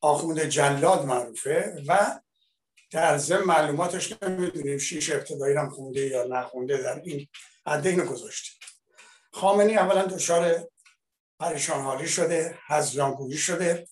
آخوند 0.00 0.40
جلاد 0.40 1.04
معروفه 1.04 1.82
و 1.86 2.20
در 2.90 3.18
ضمن 3.18 3.44
معلوماتش 3.44 4.22
نمی‌دونیم 4.22 4.78
شیش 4.78 5.10
ابتدایی 5.10 5.56
هم 5.56 5.70
خونده 5.70 6.06
یا 6.06 6.24
نخونده 6.24 6.76
در 6.76 7.02
این 7.04 7.28
عده 7.66 7.88
اینو 7.88 8.04
گذاشته. 8.04 8.50
خامنی 9.32 9.76
اولا 9.76 10.04
دچار 10.04 10.68
پریشان 11.38 11.82
حالی 11.82 12.08
شده 12.08 12.58
هزیانگویی 12.66 13.38
شده. 13.38 13.88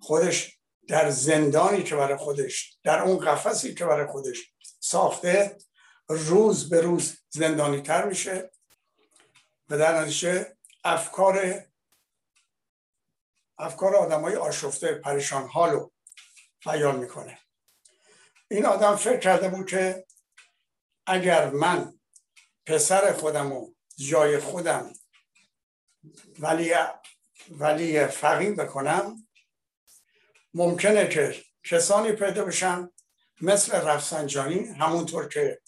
خودش 0.00 0.58
در 0.88 1.10
زندانی 1.10 1.82
که 1.82 1.96
برای 1.96 2.16
خودش 2.16 2.78
در 2.84 3.02
اون 3.02 3.18
قفسی 3.18 3.74
که 3.74 3.84
برای 3.84 4.06
خودش 4.06 4.52
ساخته 4.80 5.58
روز 6.08 6.68
به 6.68 6.80
روز 6.80 7.16
زندانی 7.30 7.80
تر 7.80 8.04
میشه. 8.04 8.50
و 9.68 9.78
در 9.78 10.00
نتیجه 10.00 10.56
افکار 10.84 11.64
افکار 13.58 13.96
آدم 13.96 14.20
های 14.20 14.36
آشفته 14.36 14.94
پریشان 14.94 15.48
حالو 15.48 15.90
بیان 16.66 16.96
می‌کنه. 16.96 17.38
این 18.50 18.66
آدم 18.66 18.96
فکر 18.96 19.18
کرده 19.18 19.48
بود 19.48 19.66
که 19.66 20.06
اگر 21.06 21.50
من 21.50 21.98
پسر 22.66 23.12
خودم 23.12 23.52
و 23.52 23.70
جای 23.96 24.38
خودم 24.38 24.92
ولی 26.38 26.74
ولی 27.50 28.06
فقیم 28.06 28.56
بکنم 28.56 29.28
ممکنه 30.54 31.08
که 31.08 31.36
کسانی 31.64 32.12
پیدا 32.12 32.44
بشن 32.44 32.90
مثل 33.40 33.80
رفسنجانی 33.80 34.64
همونطور 34.64 35.28
که 35.28 35.60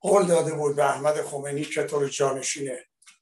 قول 0.00 0.26
داده 0.26 0.54
بود 0.54 0.76
به 0.76 0.84
احمد 0.84 1.22
خمینی 1.22 1.64
چطور 1.64 2.08
جانشین 2.08 2.70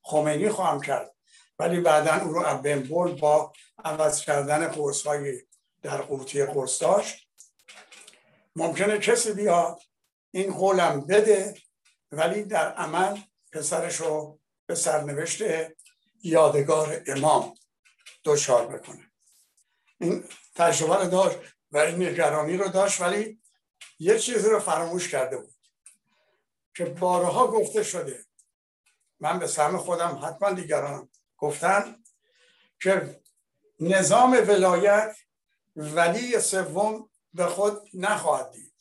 خمینی 0.02 0.48
خواهم 0.48 0.80
کرد 0.80 1.14
ولی 1.58 1.80
بعدا 1.80 2.14
او 2.14 2.32
رو 2.32 2.42
ابن 2.46 2.82
برد 2.82 3.16
با 3.16 3.52
عوض 3.86 4.20
کردن 4.20 4.68
قرص 4.68 5.06
های 5.06 5.42
در 5.82 6.02
قوطی 6.02 6.44
قرص 6.44 6.82
داشت 6.82 7.28
ممکنه 8.56 8.98
کسی 8.98 9.32
بیاد 9.32 9.80
این 10.30 10.52
قولم 10.52 11.00
بده 11.00 11.54
ولی 12.12 12.42
در 12.42 12.72
عمل 12.72 13.18
پسرش 13.52 13.96
رو 13.96 14.40
به 14.66 14.74
سرنوشت 14.74 15.42
یادگار 16.22 17.02
امام 17.06 17.54
دچار 18.24 18.66
بکنه. 18.66 19.10
این 20.00 20.24
تجربه 20.54 20.96
رو 20.96 21.10
داشت 21.10 21.38
و 21.72 21.78
این 21.78 22.02
نگرانی 22.02 22.56
رو 22.56 22.68
داشت 22.68 23.00
ولی 23.00 23.40
یه 23.98 24.18
چیزی 24.18 24.48
رو 24.48 24.60
فراموش 24.60 25.08
کرده 25.08 25.36
بود 25.36 25.54
که 26.74 26.84
بارها 26.84 27.46
گفته 27.46 27.82
شده. 27.82 28.24
من 29.20 29.38
به 29.38 29.46
سهم 29.46 29.78
خودم 29.78 30.20
حتما 30.22 30.52
دیگران 30.52 31.08
گفتن 31.36 31.96
که 32.82 33.20
نظام 33.80 34.32
ولایت 34.32 35.16
ولی 35.76 36.40
سوم 36.40 37.10
به 37.34 37.46
خود 37.46 37.88
نخواهد 37.94 38.50
دید. 38.50 38.72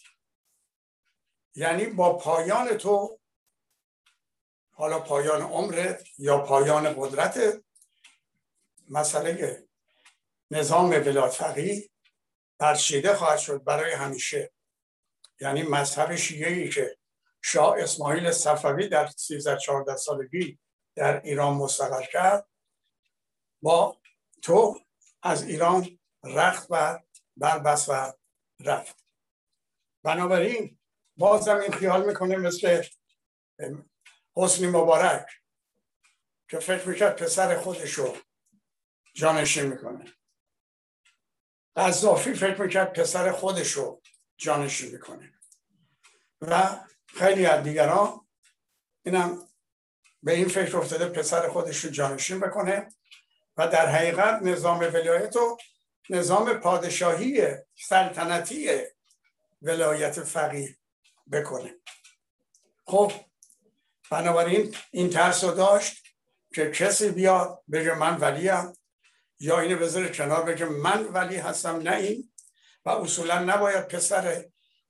یعنی 1.56 1.86
با 1.86 2.18
پایان 2.18 2.78
تو 2.78 3.20
حالا 4.72 5.00
پایان 5.00 5.42
عمرت 5.42 6.04
یا 6.18 6.38
پایان 6.38 6.94
قدرت 6.98 7.62
مسئله 8.90 9.64
نظام 10.52 10.90
ولایت 10.90 11.32
فقیه 11.32 11.90
برشیده 12.58 13.16
خواهد 13.16 13.40
شد 13.40 13.64
برای 13.64 13.94
همیشه. 13.94 14.52
یعنی 15.40 15.64
مذهب 15.64 16.16
شیعه 16.16 16.52
ای 16.52 16.70
که 16.70 16.98
شاه 17.42 17.76
اسماعیل 17.80 18.32
صفوی 18.32 18.88
در 18.90 19.08
13 19.08 19.58
14 19.58 19.96
سالگی 19.96 20.60
در 20.96 21.22
ایران 21.22 21.54
مستقر 21.54 22.06
کرد 22.06 22.48
با 23.62 23.98
تو 24.42 24.85
از 25.26 25.44
ایران 25.44 26.00
رخت 26.24 26.68
و 26.70 27.00
بربست 27.38 27.90
و 27.90 28.14
رفت. 28.60 29.06
بنابراین 30.04 30.80
بازم 31.18 31.58
این 31.58 31.72
خیال 31.72 32.06
می‌کنه 32.06 32.36
مثل 32.36 32.84
حسنی 34.36 34.68
مبارک 34.68 35.26
که 36.50 36.60
فکر 36.60 36.90
می‌کرد 36.90 37.16
پسر 37.16 37.58
خودشو 37.58 38.18
جانشین 39.14 39.66
می‌کنه. 39.66 40.14
قذافی 41.76 42.34
فکر 42.34 42.62
می‌کرد 42.62 42.94
پسر 42.94 43.32
خودشو 43.32 44.02
جانشین 44.38 44.92
می‌کنه. 44.92 45.34
و 46.42 46.80
خیلی 47.08 47.46
از 47.46 47.64
دیگران 47.64 48.28
اینم 49.06 49.48
به 50.24 50.34
این 50.34 50.48
فکر 50.48 50.78
افتاده 50.78 51.10
پسر 51.10 51.50
خودش 51.50 51.86
رو 51.86 51.92
جانشین 51.92 52.40
بکنه. 52.40 52.96
و 53.58 53.68
در 53.68 53.88
حقیقت 53.88 54.42
نظام 54.42 54.80
ولایت 54.80 55.36
و 55.36 55.58
نظام 56.10 56.54
پادشاهی 56.54 57.48
سلطنتی 57.76 58.70
ولایت 59.62 60.24
فقیه 60.24 60.78
بکنه. 61.32 61.76
خب 62.86 63.12
بنابراین 64.12 64.76
این 64.92 65.10
ترس 65.10 65.44
رو 65.44 65.52
داشت 65.52 66.06
که 66.56 66.72
کسی 66.72 67.10
بیاد 67.10 67.64
بگه 67.72 67.94
من 67.94 68.18
ولیم 68.18 68.74
یا 69.40 69.60
اینو 69.60 69.78
بذاره 69.78 70.10
کنار 70.10 70.44
بگه 70.44 70.66
من 70.66 71.04
ولی 71.04 71.36
هستم 71.36 71.76
نه 71.76 71.96
این. 71.96 72.32
و 72.86 72.90
اصولا 72.90 73.40
نباید 73.40 73.88
پسر 73.88 74.46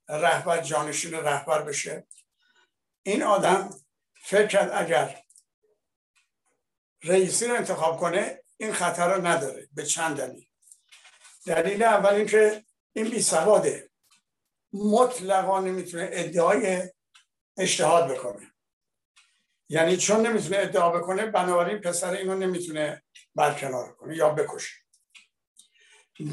رهبر 0.08 0.60
جانشین 0.60 1.14
رهبر 1.14 1.62
بشه. 1.62 2.06
این 3.02 3.22
آدم 3.22 3.70
فکر 4.22 4.46
کرد 4.46 4.70
اگر 4.74 5.22
رئیسی 7.04 7.46
رو 7.46 7.54
انتخاب 7.54 8.00
کنه 8.00 8.42
این 8.56 8.72
خطر 8.72 9.14
رو 9.14 9.26
نداره 9.26 9.68
به 9.72 9.86
چند 9.86 10.16
دلیل. 10.16 10.46
دلیل 11.46 11.82
اول 11.82 12.14
اینکه 12.14 12.64
این 12.92 13.08
بی 13.08 13.22
سواده 13.22 13.90
مطلقا 14.72 15.60
نمی‌تونه 15.60 16.08
ادعای 16.12 16.82
اجتهاد 17.58 18.12
بکنه. 18.12 18.52
یعنی 19.68 19.96
چون 19.96 20.26
نمی‌تونه 20.26 20.58
ادعا 20.58 20.90
بکنه 20.90 21.26
بنابراین 21.26 21.78
پسر 21.78 22.10
اینو 22.10 22.36
نمی‌تونه 22.36 23.02
برکنار 23.34 23.92
کنه 23.92 24.16
یا 24.16 24.28
بکشه. 24.28 24.74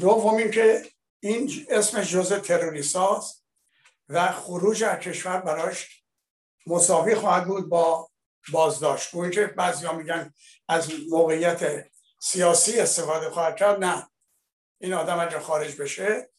دوم 0.00 0.34
اینکه 0.34 0.82
این 1.20 1.66
اسمش 1.70 2.12
جزء 2.12 2.38
تروریست 2.38 2.96
و 4.08 4.32
خروج 4.32 4.84
از 4.84 4.98
کشور 4.98 5.40
براش 5.40 6.04
مساوی 6.66 7.14
خواهد 7.14 7.46
بود 7.46 7.68
با 7.68 8.10
بازداشت. 8.52 9.12
گویی 9.12 9.30
که 9.30 9.46
بعضی 9.46 9.86
ها 9.86 9.92
میگن 9.92 10.32
از 10.68 10.90
موقعیت 11.08 11.86
سیاسی 12.24 12.80
استفاده 12.80 13.30
خواهد 13.30 13.56
کرد؟ 13.56 13.84
نه. 13.84 14.10
این 14.80 14.94
آدم 14.94 15.20
اگر 15.20 15.38
خارج 15.38 15.76
بشه 15.76 16.30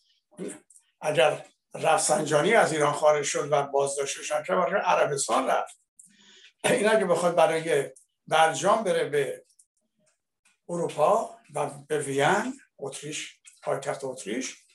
اگر 1.01 1.45
رفسنجانی 1.73 2.53
از 2.53 2.73
ایران 2.73 2.93
خارج 2.93 3.25
شد 3.25 3.47
و 3.51 3.63
بازداشتش 3.63 4.29
کرد 4.29 4.47
برای 4.47 4.81
عربستان 4.81 5.47
رفت. 5.47 5.79
این 6.63 6.89
اگه 6.89 7.05
بخواد 7.05 7.35
برای 7.35 7.91
برجام 8.27 8.83
بره 8.83 9.09
به 9.09 9.45
اروپا 10.69 11.37
و 11.55 11.69
به 11.87 11.99
وین 11.99 12.61
اتریش 12.79 13.39
پایتخت 13.63 14.03
اتریش 14.03 14.65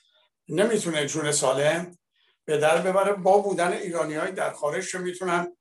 نمی‌تونه 0.49 1.07
جون 1.07 1.33
سالم 1.33 1.99
به 2.44 2.59
در 2.59 2.79
ببره. 2.79 3.12
با 3.12 3.38
بودن 3.38 3.73
ایرانی 3.73 4.14
های 4.14 4.33
در 4.33 4.53
خارج 4.53 4.92
که 4.92 4.99
می‌تونن 4.99 5.57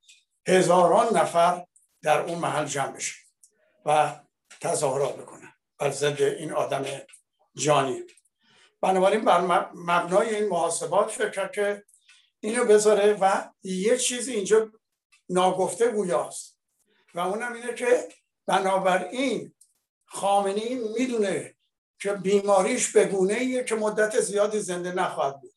هزاران 0.47 1.17
نفر 1.17 1.65
در 2.01 2.19
اون 2.19 2.39
محل 2.39 2.65
جمع 2.65 2.91
بشه 2.91 3.15
و 3.85 4.19
تظاهرات 4.61 5.15
بکنن. 5.15 5.38
بر 5.79 5.91
ضد 5.91 6.21
این 6.21 6.53
آدم 6.53 6.85
جانی. 7.55 8.03
بنابراین 8.81 9.25
بر 9.25 9.41
مبنای 9.73 10.35
این 10.35 10.49
محاسبات 10.49 11.11
فکر 11.11 11.47
که 11.47 11.83
اینو 12.39 12.65
بذاره 12.65 13.13
و 13.13 13.49
یه 13.63 13.97
چیزی 13.97 14.33
اینجا 14.33 14.71
ناگفته 15.29 15.91
گویاست. 15.91 16.59
و 17.13 17.19
اونم 17.19 17.53
اینه 17.53 17.73
که 17.73 18.09
بنابراین 18.47 19.53
خامنی 20.05 20.75
می‌دونه 20.75 21.55
که 22.01 22.13
بیماریش 22.13 22.91
بگونه 22.91 23.63
که 23.63 23.75
مدت 23.75 24.19
زیادی 24.19 24.59
زنده 24.59 24.91
نخواهد 24.91 25.41
بود. 25.41 25.53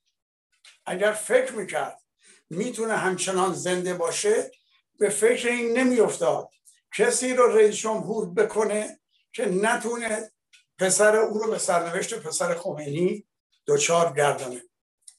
اگر 0.87 1.12
فکر 1.12 1.52
می‌کرد 1.52 2.02
می‌تونه 2.50 2.96
همچنان 2.96 3.52
زنده 3.52 3.94
باشه 3.94 4.50
به 4.98 5.08
فکر 5.08 5.48
این 5.48 5.78
نمیافتاد. 5.78 6.50
کسی 6.96 7.35
رو 7.35 7.56
رئیس 7.56 7.74
جمهور 7.74 8.35
بکنه 8.35 9.00
که 9.33 9.47
نتونه 9.47 10.33
پسر 10.79 11.16
او 11.16 11.38
رو 11.38 11.51
به 11.51 11.59
سرنوشت 11.59 12.14
پسر 12.14 12.55
خمینی 12.55 13.27
دوچار 13.66 14.12
گردانه 14.12 14.62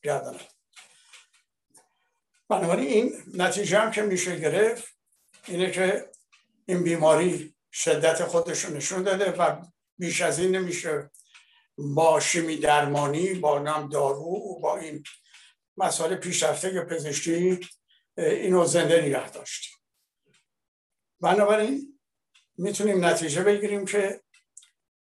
گردانه 0.04 0.39
بنابراین 2.49 2.88
این 2.88 3.23
نتیجه 3.34 3.80
هم 3.80 3.91
که 3.91 4.02
میشه 4.02 4.39
گرفت 4.39 4.88
اینه 5.47 5.71
که 5.71 6.12
این 6.65 6.84
بیماری 6.84 7.56
شدت 7.71 8.26
خودش 8.26 8.65
رو 8.65 8.73
نشون 8.73 9.04
داده 9.04 9.32
و 9.32 9.65
بیش 9.97 10.21
از 10.21 10.39
این 10.39 10.56
نمیشه 10.56 11.12
با 11.78 12.19
شیمی 12.19 12.58
درمانی 12.58 13.34
با 13.34 13.60
نام 13.60 13.89
دارو 13.89 14.60
با 14.60 14.78
این 14.78 15.04
مسائل 15.78 16.15
پیشرفته 16.15 16.82
پزشکی 16.82 17.60
اینو 18.17 18.65
زنده 18.65 19.02
نگه 19.02 19.30
داشت. 19.30 19.73
بنابراین 21.19 21.92
می‌تونیم 22.57 23.05
نتیجه 23.05 23.43
بگیریم 23.43 23.85
که 23.85 24.21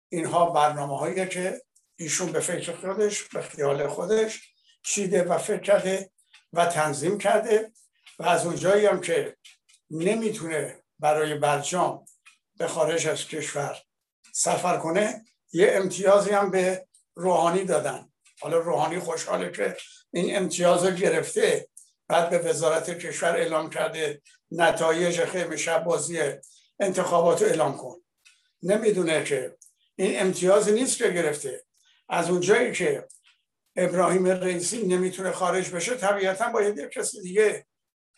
اینها 0.09 0.49
برنامه 0.49 0.97
هایی 0.97 1.27
که 1.27 1.61
ایشون 1.95 2.31
به 2.31 2.39
فکر 2.39 2.75
خودش 2.75 3.23
به 3.23 3.41
خیال 3.41 3.87
خودش 3.87 4.53
چیده 4.83 5.23
و 5.23 5.37
فکر 5.37 5.61
کرده 5.61 6.11
و 6.53 6.65
تنظیم 6.65 7.17
کرده 7.17 7.71
و 8.19 8.25
از 8.25 8.45
اونجایی 8.45 8.85
هم 8.85 9.01
که 9.01 9.37
نمی‌تونه 9.91 10.83
برای 10.99 11.33
برجام 11.33 12.05
به 12.57 12.67
خارج 12.67 13.07
از 13.07 13.27
کشور 13.27 13.81
سفر 14.33 14.77
کنه 14.77 15.25
یه 15.51 15.71
امتیازی 15.71 16.29
هم 16.29 16.51
به 16.51 16.87
روحانی 17.15 17.63
دادن. 17.63 18.09
حالا 18.41 18.57
روحانی 18.57 18.99
خوشحاله 18.99 19.51
که 19.51 19.77
این 20.13 20.37
امتیاز 20.37 20.85
رو 20.85 20.91
گرفته 20.91 21.67
بعد 22.07 22.29
به 22.29 22.37
وزارت 22.37 22.89
کشور 22.99 23.35
اعلام 23.35 23.69
کرده 23.69 24.21
نتایج 24.51 25.25
خیمه 25.25 25.57
شب 25.57 25.83
بازی 25.83 26.19
انتخابات 26.79 27.41
رو 27.41 27.47
اعلام 27.47 27.77
کن. 27.77 27.95
نمی‌دونه 28.63 29.23
که 29.23 29.57
این 29.95 30.21
امتیاز 30.21 30.69
نیست 30.69 30.97
که 30.97 31.09
گرفته. 31.09 31.63
از 32.09 32.29
اونجایی 32.29 32.71
که 32.71 33.07
ابراهیم 33.75 34.27
رئیسی 34.27 34.87
نمی‌تونه 34.87 35.31
خارج 35.31 35.69
بشه 35.69 35.95
طبیعتا 35.95 36.49
باید 36.49 36.77
یک 36.77 36.89
کسی 36.89 37.21
دیگه 37.21 37.65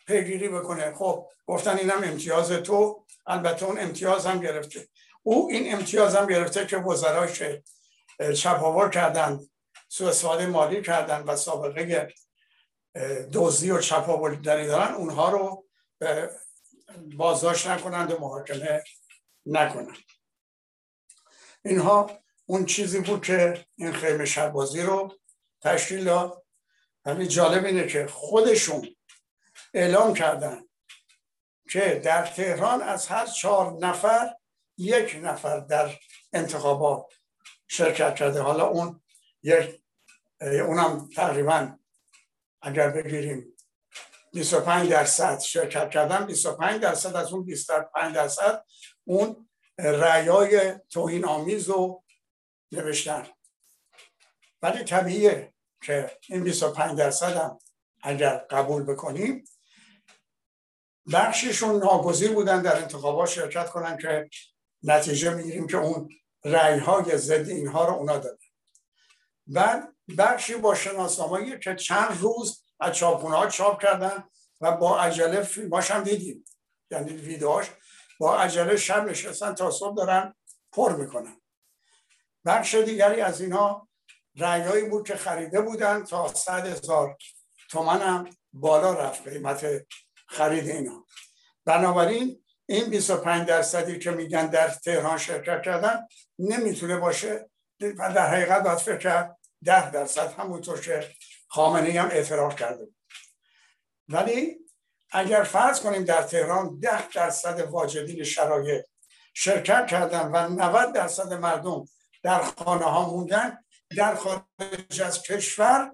پیگیری 0.06 0.48
بکنه. 0.48 0.94
خب 0.94 1.28
گفتن 1.46 1.78
اینم 1.78 2.04
امتیاز 2.04 2.50
تو. 2.52 3.04
البته 3.26 3.66
اون 3.66 3.78
امتیاز 3.78 4.26
هم 4.26 4.40
گرفته. 4.40 4.88
او 5.22 5.48
این 5.50 5.74
امتیاز 5.74 6.14
هم 6.14 6.26
گرفته 6.26 6.66
که 6.66 6.76
وزراش 6.76 7.42
چپاور 8.36 8.90
کردن 8.90 9.40
سوء 9.88 10.46
مالی 10.46 10.82
کردن 10.82 11.22
و 11.22 11.36
سابقه 11.36 12.14
دزدی 13.32 13.70
و 13.70 13.80
چپاولی 13.80 14.36
دارن 14.36 14.94
اونها 14.94 15.30
رو 15.30 15.66
بازداشت 16.96 17.66
نکنند 17.66 18.12
و 18.12 18.18
محاکمه 18.20 18.84
نکنند. 19.46 19.98
اینها 21.64 22.10
اون 22.46 22.64
چیزی 22.64 23.00
بود 23.00 23.26
که 23.26 23.66
این 23.76 23.92
خیمه 23.92 24.24
شربازی 24.24 24.82
رو 24.82 25.18
تشکیل 25.60 26.04
داد. 26.04 26.44
ولی 27.04 27.26
جالب 27.26 27.64
اینه 27.64 27.86
که 27.86 28.06
خودشون 28.06 28.96
اعلام 29.74 30.14
کردن 30.14 30.62
که 31.70 32.00
در 32.04 32.26
تهران 32.26 32.82
از 32.82 33.06
هر 33.06 33.26
چهار 33.26 33.86
نفر 33.86 34.34
یک 34.76 35.20
نفر 35.22 35.60
در 35.60 35.98
انتخابات 36.32 37.06
شرکت 37.68 38.14
کرده. 38.14 38.40
حالا 38.40 38.66
اون 38.66 39.02
یک 39.42 39.82
اونم 40.40 41.08
تقریبا 41.16 41.78
اگر 42.62 42.90
بگیریم 42.90 43.56
25 44.32 44.90
درصد 44.90 45.40
شرکت 45.40 45.90
کردن 45.90 46.26
25 46.26 46.80
درصد 46.80 47.16
از 47.16 47.32
اون 47.32 47.44
25 47.44 48.14
درصد 48.14 48.64
اون 49.04 49.48
رعیای 49.78 50.74
توهین 50.90 51.24
آمیز 51.24 51.68
رو 51.68 52.04
نوشتن. 52.72 53.26
ولی 54.62 54.84
طبیعیه 54.84 55.54
که 55.82 56.18
این 56.28 56.44
25 56.44 56.98
درصد 56.98 57.36
هم 57.36 57.58
اگر 58.02 58.36
قبول 58.36 58.82
بکنیم 58.82 59.44
بخششون 61.12 61.78
ناگزیر 61.78 62.32
بودن 62.32 62.62
در 62.62 62.76
انتخابات 62.76 63.28
شرکت 63.28 63.70
کنن 63.70 63.98
که 63.98 64.28
نتیجه 64.82 65.34
می‌گیریم 65.34 65.66
که 65.66 65.76
اون 65.76 66.08
رعی 66.44 66.78
های 66.78 67.18
ضد 67.18 67.48
اینها 67.48 67.84
رو 67.88 67.94
اونا 67.94 68.18
دادن. 68.18 68.38
بعد 69.46 69.94
بخشی 70.18 70.54
با 70.54 70.74
شناسنامه 70.74 71.58
که 71.58 71.74
چند 71.74 72.18
روز 72.20 72.64
از 72.80 72.94
چاپونه 72.94 73.36
ها 73.36 73.46
چاپ 73.46 73.82
کردن 73.82 74.24
و 74.60 74.72
با 74.72 75.00
عجله 75.00 75.42
فیلماش 75.42 75.90
هم 75.90 76.02
دیدیم. 76.02 76.44
یعنی 76.90 77.12
ویدیوهاش 77.12 77.66
با 78.20 78.38
عجله 78.38 78.76
شب 78.76 79.04
نشستن 79.08 79.54
تا 79.54 79.70
صبح 79.70 79.96
دارن 79.96 80.34
پر 80.72 80.96
می‌کنن. 80.96 81.40
بخش 82.44 82.74
دیگری 82.74 83.20
از 83.20 83.40
اینها 83.40 83.88
رعیایی 84.36 84.84
بود 84.84 85.06
که 85.06 85.16
خریده 85.16 85.60
بودن 85.60 86.04
تا 86.04 86.28
صد 86.34 86.66
هزار 86.66 87.16
تومن 87.70 88.00
هم 88.00 88.30
بالا 88.52 88.92
رفت 88.92 89.28
قیمت 89.28 89.86
خرید 90.28 90.68
اینا. 90.68 91.06
بنابراین 91.64 92.44
این 92.66 92.90
25 92.90 93.48
درصدی 93.48 93.98
که 93.98 94.10
میگن 94.10 94.46
در 94.46 94.68
تهران 94.68 95.18
شرکت 95.18 95.62
کردن 95.62 96.06
نمی‌تونه 96.38 96.96
باشه. 96.96 97.50
و 97.80 98.12
در 98.14 98.26
حقیقت 98.26 98.62
باید 98.62 98.78
فکر 98.78 98.98
کرد 98.98 99.38
ده 99.64 99.90
درصد 99.90 100.32
همونطور 100.32 100.80
که 100.80 101.10
خامنه 101.48 102.00
هم 102.00 102.08
اعتراف 102.08 102.56
کرده 102.56 102.84
بود. 102.84 102.96
ولی 104.08 104.58
اگر 105.10 105.42
فرض 105.42 105.80
کنیم 105.80 106.04
در 106.04 106.22
تهران 106.22 106.78
ده 106.78 107.08
درصد 107.08 107.60
واجدین 107.60 108.24
شرایط 108.24 108.86
شرکت 109.34 109.86
کردن 109.86 110.28
و 110.28 110.48
90 110.48 110.92
درصد 110.92 111.32
مردم 111.32 111.84
در 112.22 112.42
خانه 112.42 112.84
ها 112.84 113.10
موندن 113.10 113.64
در 113.96 114.14
خارج 114.14 115.02
از 115.04 115.22
کشور 115.22 115.92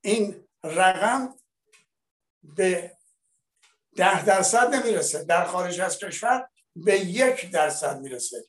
این 0.00 0.48
رقم 0.64 1.34
به 2.42 2.92
ده 3.96 4.24
درصد 4.24 4.74
نمی‌رسه. 4.74 5.24
در 5.24 5.44
خارج 5.44 5.80
از 5.80 5.98
کشور 5.98 6.48
به 6.76 7.00
یک 7.00 7.50
درصد 7.50 8.00
می‌رسه. 8.00 8.44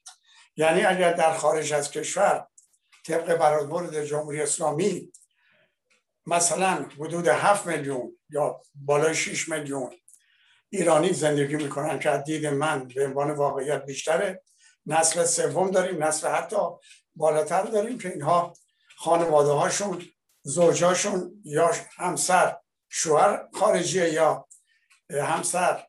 یعنی 0.55 0.81
اگر 0.81 1.13
در 1.13 1.33
خارج 1.33 1.73
از 1.73 1.91
کشور 1.91 2.47
طبق 3.05 3.35
برآورد 3.35 4.05
جمهوری 4.05 4.41
اسلامی 4.41 5.11
مثلا 6.29 6.85
حدود 6.99 7.27
هفت 7.27 7.67
میلیون 7.67 8.17
یا 8.29 8.61
بالای 8.75 9.15
6 9.15 9.49
میلیون 9.49 9.91
ایرانی 10.69 11.13
زندگی 11.13 11.55
می‌کنن 11.55 11.99
که 11.99 12.09
از 12.09 12.23
دید 12.23 12.45
من 12.45 12.87
به 12.87 13.05
عنوان 13.05 13.31
واقعیت 13.31 13.85
بیشتره. 13.85 14.43
نسل 14.85 15.25
سوم 15.25 15.71
داریم 15.71 16.03
نسل 16.03 16.27
حتی 16.27 16.57
بالاتر 17.15 17.63
داریم 17.63 17.97
که 17.97 18.09
اینها 18.09 18.53
خانواده 18.97 19.51
هاشون 19.51 20.05
زوجاشون 20.43 21.41
یا 21.43 21.71
همسر 21.97 22.57
شوهر 22.89 23.47
خارجیه 23.53 24.13
یا 24.13 24.47
همسر 25.09 25.83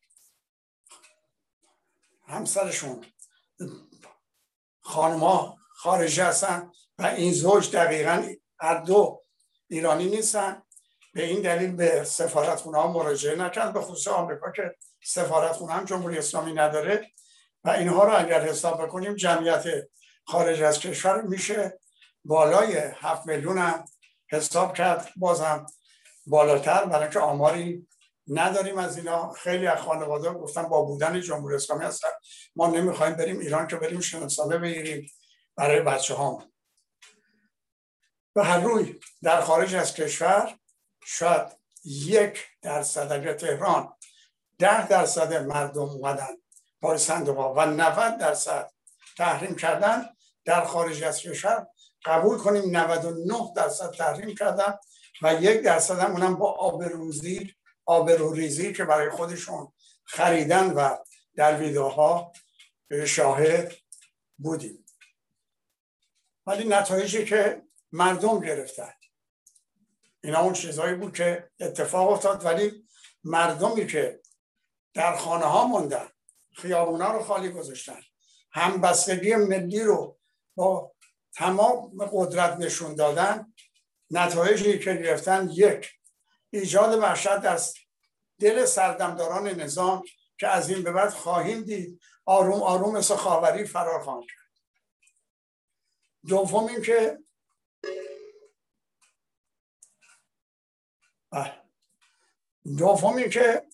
همسرشون 2.28 3.04
خانما 4.80 5.56
خارجی 5.74 6.20
هستن 6.20 6.72
و 6.98 7.06
این 7.06 7.32
زوج 7.32 7.70
دقیقا 7.76 8.28
هر 8.60 8.80
دو 8.80 9.19
ایرانی 9.70 10.04
نیستن. 10.04 10.62
به 11.14 11.24
این 11.24 11.42
دلیل 11.42 11.72
به 11.72 12.04
سفارت 12.04 12.60
ها 12.60 12.92
مراجعه 12.92 13.36
نکرد 13.36 13.72
به 13.72 13.80
خصوص 13.80 14.08
آمریکا 14.08 14.52
که 14.52 14.74
سفارت 15.04 15.52
خونه 15.52 15.72
هم 15.72 15.84
جمهوری 15.84 16.18
اسلامی 16.18 16.52
نداره. 16.52 17.10
و 17.64 17.70
اینها 17.70 18.04
رو 18.04 18.18
اگر 18.18 18.40
حساب 18.40 18.82
بکنیم 18.82 19.14
جمعیت 19.14 19.64
خارج 20.26 20.62
از 20.62 20.78
کشور 20.78 21.22
میشه 21.22 21.78
بالای 22.24 22.76
هفت 22.76 23.26
میلیون 23.26 23.84
حساب 24.30 24.74
کرد. 24.74 25.08
بازم 25.16 25.66
بالاتر 26.26 26.84
برای 26.84 27.10
که 27.10 27.18
آماری 27.18 27.86
نداریم 28.28 28.78
از 28.78 28.96
اینا. 28.96 29.32
خیلی 29.32 29.66
از 29.66 29.78
خانواده 29.78 30.30
گفتن 30.30 30.62
با 30.62 30.82
بودن 30.82 31.20
جمهوری 31.20 31.54
اسلامی 31.54 31.84
هستن. 31.84 32.08
ما 32.56 32.66
نمی‌خوایم 32.66 33.14
بریم 33.14 33.38
ایران 33.38 33.66
که 33.66 33.76
بریم 33.76 34.00
شناسنامه 34.00 34.58
بگیریم 34.58 35.10
برای 35.56 35.80
بچه 35.80 36.14
و 38.40 38.42
هر 38.42 38.60
روی 38.60 39.00
در 39.22 39.40
خارج 39.40 39.74
از 39.74 39.94
کشور 39.94 40.58
شاید 41.04 41.46
یک 41.84 42.46
درصد 42.62 43.12
اگر 43.12 43.34
تهران 43.34 43.92
ده 44.58 44.88
درصد 44.88 45.34
مردم 45.34 45.82
اومدن 45.82 46.36
پای 46.80 46.98
صندوق 46.98 47.38
و 47.56 47.60
90 47.60 48.18
درصد 48.18 48.70
تحریم 49.16 49.56
کردن 49.56 50.08
در 50.44 50.64
خارج 50.64 51.02
از 51.02 51.20
کشور 51.20 51.66
قبول 52.04 52.38
کنیم 52.38 52.76
99 52.76 53.52
درصد 53.56 53.90
تحریم 53.90 54.34
کردن 54.34 54.74
و 55.22 55.34
یک 55.34 55.62
درصد 55.62 55.98
هم 55.98 56.10
اونم 56.10 56.36
با 56.36 56.52
آبروزی 56.52 57.54
آبروریزی 57.86 58.72
که 58.72 58.84
برای 58.84 59.10
خودشون 59.10 59.72
خریدن 60.04 60.70
و 60.70 60.96
در 61.36 61.56
ویدوها 61.56 62.32
شاهد 63.06 63.72
بودیم. 64.38 64.86
ولی 66.46 66.68
نتایجی 66.68 67.24
که 67.24 67.62
مردم 67.92 68.40
گرفتن. 68.40 68.92
اینا 70.24 70.40
اون 70.40 70.52
چیزهایی 70.52 70.94
بود 70.94 71.16
که 71.16 71.50
اتفاق 71.60 72.10
افتاد 72.10 72.44
ولی 72.44 72.88
مردمی 73.24 73.86
که 73.86 74.20
در 74.94 75.16
خانه 75.16 75.44
ها 75.44 75.66
موندن 75.66 76.08
خیابونا 76.56 77.12
رو 77.12 77.22
خالی 77.22 77.48
گذاشتن 77.48 78.00
همبستگی 78.52 79.34
ملی 79.36 79.82
رو 79.82 80.18
با 80.54 80.92
تمام 81.34 82.04
قدرت 82.12 82.56
نشون 82.56 82.94
دادن 82.94 83.52
نتایجی 84.10 84.78
که 84.78 84.94
گرفتن 84.94 85.48
یک 85.52 85.90
ایجاد 86.50 86.98
وحشت 86.98 87.36
در 87.38 87.60
دل 88.40 88.64
سردمداران 88.64 89.48
نظام 89.48 90.02
که 90.38 90.48
از 90.48 90.70
این 90.70 90.82
به 90.82 90.92
بعد 90.92 91.10
خواهیم 91.10 91.62
دید 91.62 92.00
آروم 92.24 92.62
آروم 92.62 92.96
مثل 92.96 93.14
خاوری 93.14 93.64
فرار 93.64 94.02
خواهند 94.02 94.24
کرد. 94.26 94.50
دوم 96.26 96.66
اینکه 96.66 97.18
بله. 101.30 101.62
دوم 102.78 103.28
که 103.28 103.68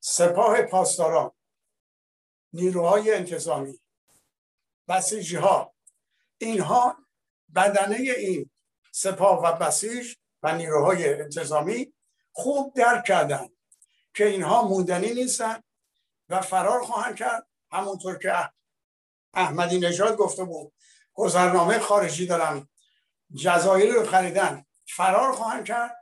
سپاه 0.00 0.62
پاسداران 0.62 1.32
نیروهای 2.52 3.14
انتظامی 3.14 3.80
بسیجی 4.88 5.36
ها 5.36 5.74
اینها 6.38 6.96
بدنه 7.54 7.96
این 7.96 8.50
سپاه 8.92 9.42
و 9.42 9.52
بسیج 9.52 10.14
و 10.42 10.56
نیروهای 10.56 11.14
انتظامی 11.14 11.94
خوب 12.32 12.74
درک 12.74 13.04
کردن 13.04 13.48
که 14.14 14.26
اینها 14.26 14.68
موندنی 14.68 15.14
نیستن 15.14 15.62
و 16.28 16.40
فرار 16.40 16.82
خواهند 16.82 17.16
کرد 17.16 17.46
همونطور 17.70 18.18
که 18.18 18.50
احمدی 19.34 19.78
نژاد 19.78 20.16
گفته 20.16 20.44
بود 20.44 20.72
گذرنامه 21.14 21.78
خارجی 21.78 22.26
دارن 22.26 22.68
جزایری 23.34 23.92
رو 23.92 24.06
خریدن. 24.06 24.64
فرار 24.86 25.32
خواهند 25.32 25.64
کرد 25.64 25.96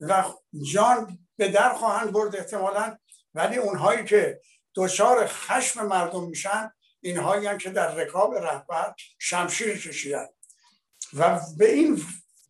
و 0.00 0.24
جان 0.72 1.18
به 1.36 1.48
در 1.48 1.72
خواهند 1.72 2.12
برد 2.12 2.36
احتمالا 2.36 2.98
ولی 3.34 3.56
اونهایی 3.56 4.04
که 4.04 4.40
دچار 4.74 5.26
خشم 5.26 5.86
مردم 5.86 6.24
میشن 6.24 6.72
اینهایی 7.00 7.46
هم 7.46 7.58
که 7.58 7.70
در 7.70 7.94
رکاب 7.94 8.34
رهبر 8.34 8.94
شمشیر 9.18 9.78
کشیدن. 9.78 10.26
و 11.12 11.40
به 11.58 11.72
این 11.72 12.02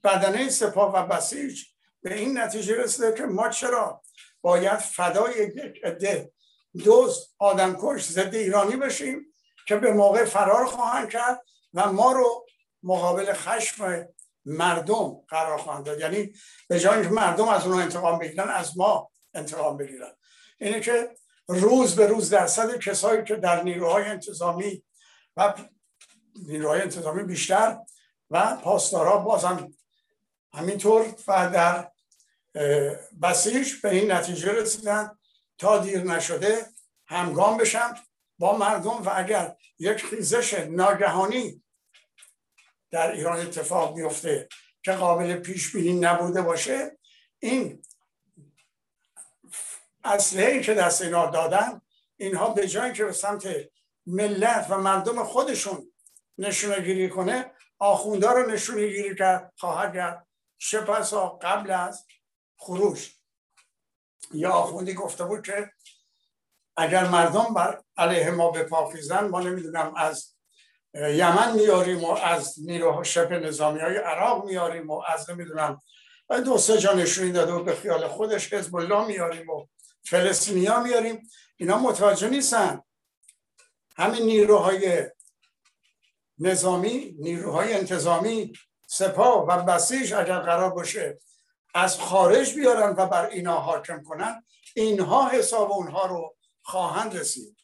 بدنه 0.05 0.49
سپاه 0.49 0.94
و 0.94 1.07
بسیج 1.07 1.64
به 2.03 2.14
این 2.14 2.38
نتیجه 2.38 2.83
رسیده 2.83 3.12
که 3.12 3.22
ما 3.22 3.49
چرا 3.49 4.03
باید 4.40 4.79
فدای 4.79 5.35
یک 5.35 5.85
عده 5.85 6.33
دوست 6.85 7.35
آدمکش 7.38 8.05
ضد 8.05 8.35
ایرانی 8.35 8.77
بشیم 8.77 9.35
که 9.68 9.77
به 9.77 9.92
موقع 9.92 10.25
فرار 10.25 10.66
خواهند 10.66 11.11
کرد 11.11 11.42
و 11.75 11.92
ما 11.92 12.12
رو 12.12 12.46
مقابل 12.83 13.33
خشم 13.33 14.09
مردم 14.46 15.16
قرار 15.28 15.59
خواهند 15.59 15.85
داد. 15.85 16.00
یعنی 16.00 16.32
به 16.68 16.80
جای 16.80 16.94
اینکه 16.94 17.14
مردم 17.14 17.48
از 17.48 17.66
اونها 17.66 17.80
انتقام 17.80 18.18
بگیرن 18.18 18.48
از 18.48 18.78
ما 18.78 19.11
انتقام 19.35 19.76
بگیرن. 19.76 20.12
اینه 20.59 20.80
که 20.80 21.11
روز 21.48 21.96
به 21.96 22.06
روز 22.06 22.30
درصد 22.30 22.78
کسایی 22.78 23.24
که 23.24 23.37
در 23.37 23.62
نیروهای 23.62 24.04
انتظامی 24.04 24.82
و 25.37 25.54
نیروهای 26.46 26.80
انتظامی 26.80 27.22
بیشتر 27.22 27.78
و 28.30 28.56
پاسدارا 28.56 29.16
بازم 29.16 29.70
همینطور 30.54 31.14
و 31.28 31.50
در 31.50 31.90
بسیج 33.22 33.72
به 33.82 33.90
این 33.90 34.12
نتیجه 34.12 34.52
رسیدن 34.52 35.18
تا 35.59 35.78
دیر 35.78 36.02
نشده 36.02 36.66
همگام 37.06 37.56
بشن 37.56 37.94
با 38.38 38.56
مردم. 38.56 39.02
و 39.02 39.11
اگر 39.14 39.56
یک 39.78 40.04
خیزش 40.04 40.54
ناگهانی 40.54 41.62
در 42.96 43.12
ایران 43.12 43.40
اتفاق 43.40 43.96
میفته 43.96 44.48
که 44.82 44.92
قابل 44.92 45.37
پیش 45.37 45.76
بینی 45.76 46.00
نبوده 46.00 46.42
باشه 46.42 46.98
این 47.38 47.82
اصله 50.04 50.62
که 50.62 50.74
دست 50.74 51.02
اینا 51.02 51.26
دادن 51.26 51.80
اینها 52.16 52.50
به 52.50 52.68
جایی 52.68 52.92
که 52.92 53.04
به 53.04 53.12
سمت 53.12 53.48
ملت 54.06 54.66
و 54.70 54.78
مردم 54.78 55.24
خودشون 55.24 55.92
نشونه 56.38 56.80
گیری 56.80 57.09
کنه 57.09 57.52
آخونده 57.78 58.28
رو 58.28 58.50
نشونه 58.50 58.87
گیری 58.87 59.16
کرد 59.16 59.52
خواهد 59.56 59.94
کرد. 59.94 60.26
شپسا 60.59 61.28
قبل 61.28 61.70
از 61.70 62.06
خروش 62.56 63.16
یا 64.32 64.50
آخوندی 64.50 64.94
گفته 64.94 65.24
بود 65.24 65.46
که 65.46 65.70
اگر 66.76 67.09
مردم 67.09 67.54
بر 67.54 67.82
علیه 67.96 68.30
ما 68.30 68.50
بپاخیزن 68.50 69.28
ما 69.28 69.40
نمی‌دونم 69.40 69.94
از 69.96 70.36
یمن 70.96 71.52
میاریم 71.52 72.04
و 72.04 72.11
از 72.11 72.54
نیروها 72.59 73.02
شپ 73.02 73.32
نظامی 73.32 73.80
های 73.80 73.96
عراق 73.96 74.44
میاریم 74.44 74.90
و 74.90 75.02
از 75.06 75.30
نمی‌دونم 75.30 75.82
دو 76.44 76.59
سه 76.59 76.78
جا 76.78 76.92
نشونی 76.92 77.32
داده 77.32 77.52
و 77.52 77.62
به 77.64 77.74
خیال 77.74 78.09
خودش 78.09 78.52
حزب 78.52 78.76
الله 78.76 79.06
میاریم 79.06 79.50
و 79.50 79.66
فلسطینی 80.04 80.66
ها 80.66 80.82
میاریم. 80.82 81.30
اینا 81.56 81.78
متوجه 81.78 82.28
نیستن. 82.28 82.82
همین 83.96 84.22
نیروهای 84.22 85.11
نظامی 86.38 87.16
نیروهای 87.18 87.74
انتظامی 87.74 88.52
سپاه 88.87 89.46
و 89.46 89.62
بسیج 89.62 90.14
اگر 90.14 90.38
قرار 90.38 90.70
باشه 90.70 91.18
از 91.74 91.98
خارج 92.00 92.54
بیارن 92.54 92.94
و 92.98 93.06
بر 93.06 93.26
اینا 93.26 93.61
حاکم 93.61 94.02
کنن 94.02 94.44
اینها 94.74 95.28
حساب 95.28 95.72
اونها 95.72 96.06
رو 96.06 96.37
خواهند 96.62 97.16
رسید 97.16 97.56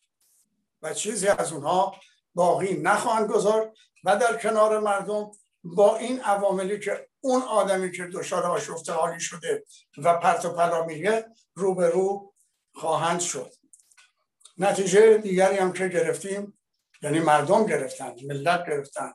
و 0.82 0.94
چیزی 0.94 1.28
از 1.28 1.52
اونها 1.52 1.96
باقی 2.34 2.74
نخواهند 2.74 3.30
گذار 3.30 3.72
و 4.04 4.16
در 4.16 4.36
کنار 4.36 4.78
مردم 4.78 5.30
با 5.64 5.96
این 5.96 6.20
عواملی 6.20 6.80
که 6.80 7.08
اون 7.20 7.42
آدمی 7.42 7.92
که 7.92 8.06
دچار 8.12 8.42
آشفته 8.42 8.92
حالی 8.92 9.20
شده 9.20 9.64
و 9.98 10.18
پرت 10.18 10.44
و 10.44 10.50
پلا 10.50 10.84
میگه 10.84 11.26
رو 11.54 12.34
خواهند 12.74 13.20
شد. 13.20 13.52
نتیجه 14.58 15.18
دیگری 15.18 15.56
هم 15.56 15.72
که 15.72 15.88
گرفتیم 15.88 16.58
یعنی 17.02 17.20
مردم 17.20 17.66
گرفتن 17.66 18.14
ملت 18.26 18.66
گرفتن 18.66 19.12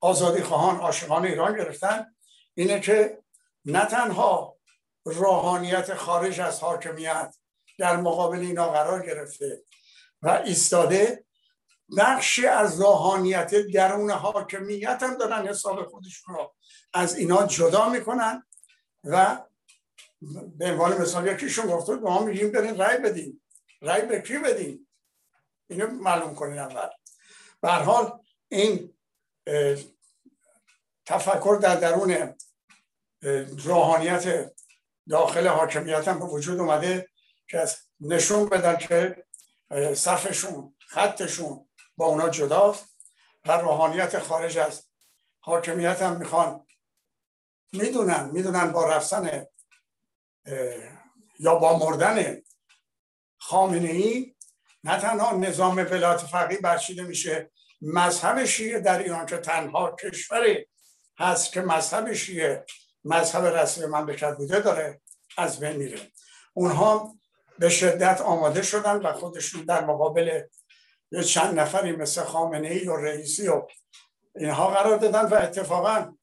آزادی 0.00 0.42
خواهان 0.42 0.76
عاشقان 0.76 1.26
ایران 1.26 1.56
گرفتن 1.56 2.14
اینه 2.54 2.80
که 2.80 3.22
نه 3.64 3.86
تنها 3.86 4.56
روحانیت 5.04 5.94
خارج 5.94 6.40
از 6.40 6.60
حاکمیت 6.60 7.36
در 7.78 7.96
مقابل 7.96 8.38
اینا 8.38 8.68
قرار 8.68 9.06
گرفته 9.06 9.62
و 10.22 10.28
ایستاده 10.28 11.25
بخشی 11.98 12.46
از 12.46 12.80
روحانیت 12.80 13.54
درون 13.54 14.10
حاکمیت 14.10 15.02
هم 15.02 15.16
دارن 15.16 15.48
حساب 15.48 15.88
خودشون 15.88 16.34
رو. 16.34 16.54
از 16.94 17.16
اینا 17.16 17.46
جدا 17.46 17.88
می‌کنن 17.88 18.42
و 19.04 19.44
به 20.58 20.70
عنوان 20.70 21.00
مثال 21.00 21.26
یکیشون 21.26 21.66
گفته 21.66 21.96
به 21.96 22.02
ما 22.02 22.22
میگیم 22.22 22.52
برین 22.52 22.78
رای 22.78 22.98
بدین 22.98 23.40
رای 23.80 24.02
به 24.02 24.20
کی 24.20 24.38
بدین 24.38 24.86
اینو 25.70 25.86
معلوم 25.86 26.34
کنین 26.34 26.58
اول. 26.58 26.88
به 27.62 27.68
حال 27.68 28.18
این 28.48 28.94
تفکر 31.06 31.58
در 31.62 31.76
درون 31.76 32.34
روحانیت 33.58 34.52
داخل 35.08 35.46
حاکمیت 35.46 36.08
هم 36.08 36.18
به 36.18 36.24
وجود 36.24 36.60
اومده 36.60 37.08
که 37.48 37.68
نشون 38.00 38.48
بدن 38.48 38.76
که 38.76 39.24
صفشون 39.94 40.74
خطشون 40.78 41.68
با 41.96 42.06
اونا 42.06 42.28
جداست 42.28 42.96
و 43.46 43.52
روحانیت 43.52 44.18
خارج 44.18 44.58
از 44.58 44.84
حاکمیت 45.40 46.02
هم 46.02 46.16
می‌خوان. 46.16 46.66
می‌دونن 47.72 48.30
می‌دونن 48.32 48.72
با 48.72 48.86
رفتن 48.86 49.46
یا 51.38 51.54
با 51.54 51.78
مردن 51.78 52.42
خامنه 53.38 53.88
ای 53.88 54.36
نه 54.84 55.00
تنها 55.00 55.36
نظام 55.36 55.76
ولایت 55.76 56.18
فقیه 56.18 56.58
برچیده 56.58 57.02
میشه 57.02 57.50
مذهب 57.80 58.44
شیعه 58.44 58.80
در 58.80 58.98
ایران 58.98 59.26
که 59.26 59.36
تنها 59.36 59.96
کشوری 59.96 60.66
هست 61.18 61.52
که 61.52 61.60
مذهب 61.60 62.12
شیعه 62.12 62.64
مذهب 63.04 63.44
رسمی 63.44 63.86
مملکت 63.86 64.36
بوده 64.36 64.60
داره 64.60 65.00
از 65.38 65.60
بین 65.60 65.76
میره. 65.76 66.00
اونها 66.54 67.14
به 67.58 67.68
شدت 67.68 68.20
آماده 68.20 68.62
شدن 68.62 68.96
و 68.96 69.12
خودشون 69.12 69.64
در 69.64 69.84
مقابل 69.84 70.42
یه 71.10 71.22
چند 71.22 71.58
نفری 71.58 71.92
مثل 71.92 72.22
خامنه 72.22 72.68
ای 72.68 72.88
و 72.88 72.96
رئیسی 72.96 73.48
و 73.48 73.66
اینها 74.36 74.68
قرار 74.68 74.96
دادن 74.96 75.26
و 75.28 75.34
اتفاقا 75.34 76.16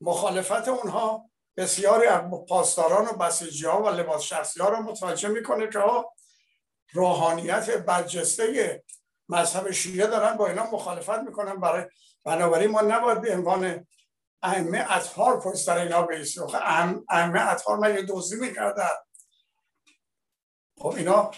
مخالفت 0.00 0.68
اونها 0.68 1.30
بسیاری 1.56 2.06
از 2.06 2.22
پاسداران 2.48 3.06
و 3.06 3.12
بسیجی 3.12 3.66
ها 3.66 3.82
و 3.82 3.88
لباس 3.88 4.22
شخصی 4.22 4.60
ها 4.60 4.68
رو 4.68 4.82
متوجه 4.82 5.28
می‌کنه 5.28 5.68
که 5.68 5.80
روحانیت 6.92 7.70
برجسته 7.70 8.84
مذهب 9.28 9.70
شیعه 9.70 10.06
دارن 10.06 10.36
با 10.36 10.46
اینا 10.46 10.70
مخالفت 10.70 11.18
می‌کنن. 11.18 11.60
برای 11.60 11.84
بنابراین 12.24 12.70
ما 12.70 12.80
نباید 12.80 13.20
به 13.20 13.34
عنوان 13.34 13.86
ائمه 14.42 14.86
اطهار 14.90 15.40
پشت 15.40 15.56
سر 15.56 15.78
اینا 15.78 16.02
بیسیم 16.02 16.42
ائمه 17.10 17.50
اطهار 17.50 17.78
من 17.78 17.94
یه 17.94 18.02
دوزی 18.02 18.36
می‌کردن. 18.36 18.94
خب 20.78 20.94
اینا 20.96 21.30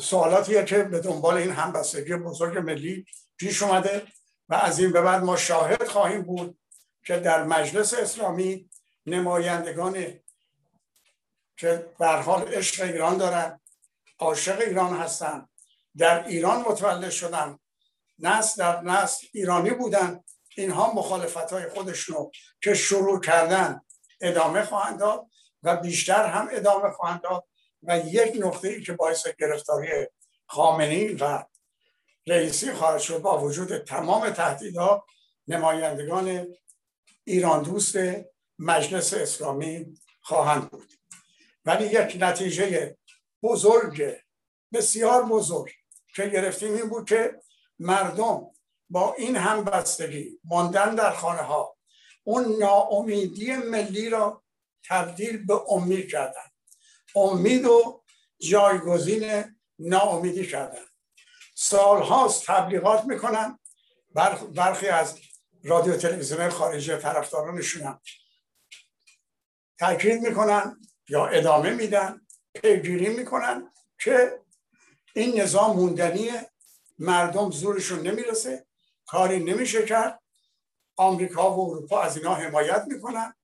سوالاتیه 0.00 0.64
که 0.64 0.82
به 0.82 1.00
دنبال 1.00 1.36
این 1.36 1.50
همبستگی 1.50 2.16
بزرگ 2.16 2.58
ملی 2.58 3.06
پیش 3.36 3.62
اومده 3.62 4.06
و 4.48 4.54
از 4.54 4.78
این 4.78 4.92
به 4.92 5.02
بعد 5.02 5.22
ما 5.22 5.36
شاهد 5.36 5.84
خواهیم 5.88 6.22
بود 6.22 6.58
که 7.06 7.16
در 7.16 7.44
مجلس 7.44 7.94
اسلامی 7.94 8.70
نمایندگان 9.06 10.20
که 11.56 11.92
بر 11.98 12.22
حال 12.22 12.42
عشق 12.42 12.82
ایران 12.84 13.16
دارن 13.16 13.60
عاشق 14.18 14.60
ایران 14.60 14.96
هستن 14.96 15.48
در 15.96 16.26
ایران 16.26 16.60
متولد 16.60 17.10
شدن 17.10 17.58
نسل 18.18 18.62
در 18.62 18.80
نسل 18.80 19.26
ایرانی 19.32 19.70
بودن 19.70 20.20
اینها 20.56 20.92
مخالفت 20.92 21.52
های 21.52 21.68
خودشون 21.68 22.30
که 22.62 22.74
شروع 22.74 23.20
کردن 23.20 23.80
ادامه 24.20 24.64
خواهند 24.64 24.98
داد 24.98 25.26
و 25.62 25.76
بیشتر 25.76 26.26
هم 26.26 26.48
ادامه 26.52 26.90
خواهند 26.90 27.20
داد. 27.20 27.44
و 27.86 27.98
یک 27.98 28.32
نقطه 28.38 28.68
ای 28.68 28.82
که 28.82 28.92
باعث 28.92 29.26
گرفتاری 29.38 29.88
خامنی 30.46 31.08
و 31.08 31.44
رئیسی 32.26 32.72
خواهد 32.72 33.00
شد 33.00 33.18
با 33.18 33.40
وجود 33.40 33.78
تمام 33.78 34.30
تهدیدها 34.30 35.06
نمایندگان 35.48 36.46
ایران 37.24 37.62
دوست 37.62 37.96
مجلس 38.58 39.14
اسلامی 39.14 39.98
خواهند 40.20 40.70
بود. 40.70 40.92
ولی 41.64 41.86
یک 41.86 42.16
نتیجه 42.20 42.96
بزرگ 43.42 44.16
بسیار 44.72 45.22
بزرگ 45.22 45.72
که 46.16 46.26
گرفتیم 46.26 46.74
این 46.74 46.88
بود 46.88 47.08
که 47.08 47.40
مردم 47.78 48.50
با 48.90 49.14
این 49.14 49.36
هم 49.36 49.64
بستگی 49.64 50.40
ماندن 50.44 50.94
در 50.94 51.10
خانه 51.10 51.42
ها 51.42 51.76
اون 52.24 52.56
ناامیدی 52.58 53.56
ملی 53.56 54.08
را 54.08 54.42
تبدیل 54.88 55.46
به 55.46 55.72
امید 55.72 56.10
کردن 56.10 56.53
امید 57.14 57.66
و 57.66 58.02
جایگزین 58.40 59.56
ناامیدی 59.78 60.46
کردن. 60.46 60.84
سالهاست 61.54 62.46
تبلیغات 62.46 63.04
می‌کنن. 63.04 63.58
برخی 64.54 64.88
از 64.88 65.18
رادیو 65.64 65.96
تلویزیون 65.96 66.50
خارجی 66.50 66.96
طرفدارانشون 66.96 67.98
تاکید 69.78 70.20
می‌کنن 70.20 70.80
یا 71.08 71.26
ادامه 71.26 71.70
میدن 71.70 72.20
پیگیری 72.54 73.08
می‌کنن 73.08 73.72
که 73.98 74.40
این 75.14 75.40
نظام 75.40 75.76
موندنیه 75.76 76.50
مردم 76.98 77.50
زورشون 77.50 78.00
نمی‌رسه. 78.00 78.66
کاری 79.06 79.44
نمیشه 79.44 79.84
کرد. 79.84 80.20
آمریکا 80.96 81.56
و 81.56 81.70
اروپا 81.70 82.02
از 82.02 82.16
اینا 82.16 82.34
حمایت 82.34 82.84
می‌کنن. 82.86 83.34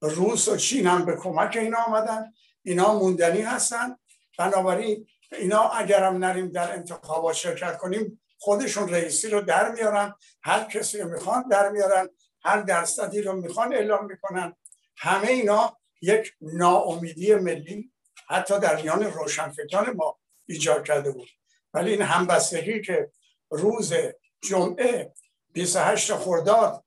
روس 0.00 0.48
و 0.48 0.56
چین 0.56 0.86
هم 0.86 1.04
به 1.04 1.16
کمک 1.16 1.56
اینا 1.56 1.78
آمدن. 1.78 2.32
اینا 2.62 2.94
موندنی 2.94 3.42
هستن. 3.42 3.96
بنابراین 4.38 5.06
اینا 5.32 5.68
اگرم 5.68 6.24
نریم 6.24 6.48
در 6.48 6.72
انتخابات 6.72 7.34
شرکت 7.34 7.78
کنیم 7.78 8.20
خودشون 8.38 8.88
رئیسی 8.88 9.28
رو 9.28 9.40
در 9.40 9.72
میارن 9.72 10.14
هر 10.42 10.64
کسی 10.64 10.98
رو 10.98 11.08
می‌خوان 11.08 11.48
در 11.48 11.68
میارن 11.68 12.08
هر 12.42 12.60
درصدی 12.60 13.22
رو 13.22 13.32
می‌خوان 13.32 13.74
اعلام 13.74 14.06
می‌کنن. 14.06 14.56
همه 14.96 15.28
اینا 15.28 15.78
یک 16.02 16.32
ناامیدی 16.40 17.34
ملی 17.34 17.92
حتی 18.28 18.58
در 18.58 18.82
میان 18.82 19.04
روشنفکران 19.04 19.90
ما 19.90 20.18
ایجاد 20.46 20.84
کرده 20.84 21.10
بود. 21.10 21.28
ولی 21.74 21.90
این 21.90 22.02
همبستگی 22.02 22.80
که 22.82 23.10
روز 23.50 23.94
جمعه 24.42 25.12
28 25.52 26.14
خرداد 26.14 26.84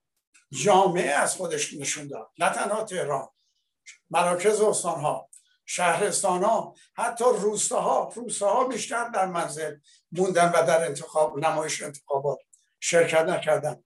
جامعه 0.52 1.12
از 1.12 1.36
خودش 1.36 1.74
نشون 1.74 2.08
داد. 2.08 2.30
نه 2.40 2.50
تنها 2.50 2.84
تهران 2.84 3.30
مراکز 4.10 4.62
استان 4.62 5.00
ها 5.00 5.30
شهرستان 5.74 6.44
ها 6.44 6.76
حتی 6.94 7.26
روستاها 7.26 8.12
روستاها 8.16 8.64
بیشتر 8.64 9.10
در 9.10 9.26
منزل 9.26 9.76
موندن 10.12 10.52
و 10.56 10.66
در 10.68 10.86
انتخاب 10.86 11.40
نمایش 11.40 11.84
انتخابات 11.84 12.40
شرکت 12.80 13.26
نکردن. 13.26 13.84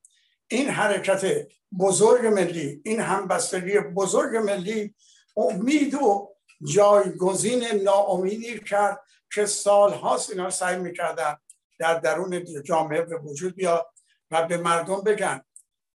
این 0.47 0.69
حرکت 0.69 1.47
بزرگ 1.79 2.25
ملی 2.25 2.81
این 2.85 2.99
همبستگی 2.99 3.79
بزرگ 3.79 4.35
ملی 4.37 4.95
امید 5.37 5.93
و 5.93 6.35
جایگزین 6.73 7.63
ناامیدی 7.63 8.59
کرد 8.59 8.99
که 9.33 9.45
سالهاست 9.45 10.29
اینا 10.29 10.49
سعی 10.49 10.77
می‌کردن 10.77 11.37
در 11.79 11.99
درون 11.99 12.63
جامعه 12.63 13.01
به 13.01 13.17
وجود 13.17 13.55
بیاد 13.55 13.85
و 14.31 14.47
به 14.47 14.57
مردم 14.57 15.01
بگن 15.01 15.41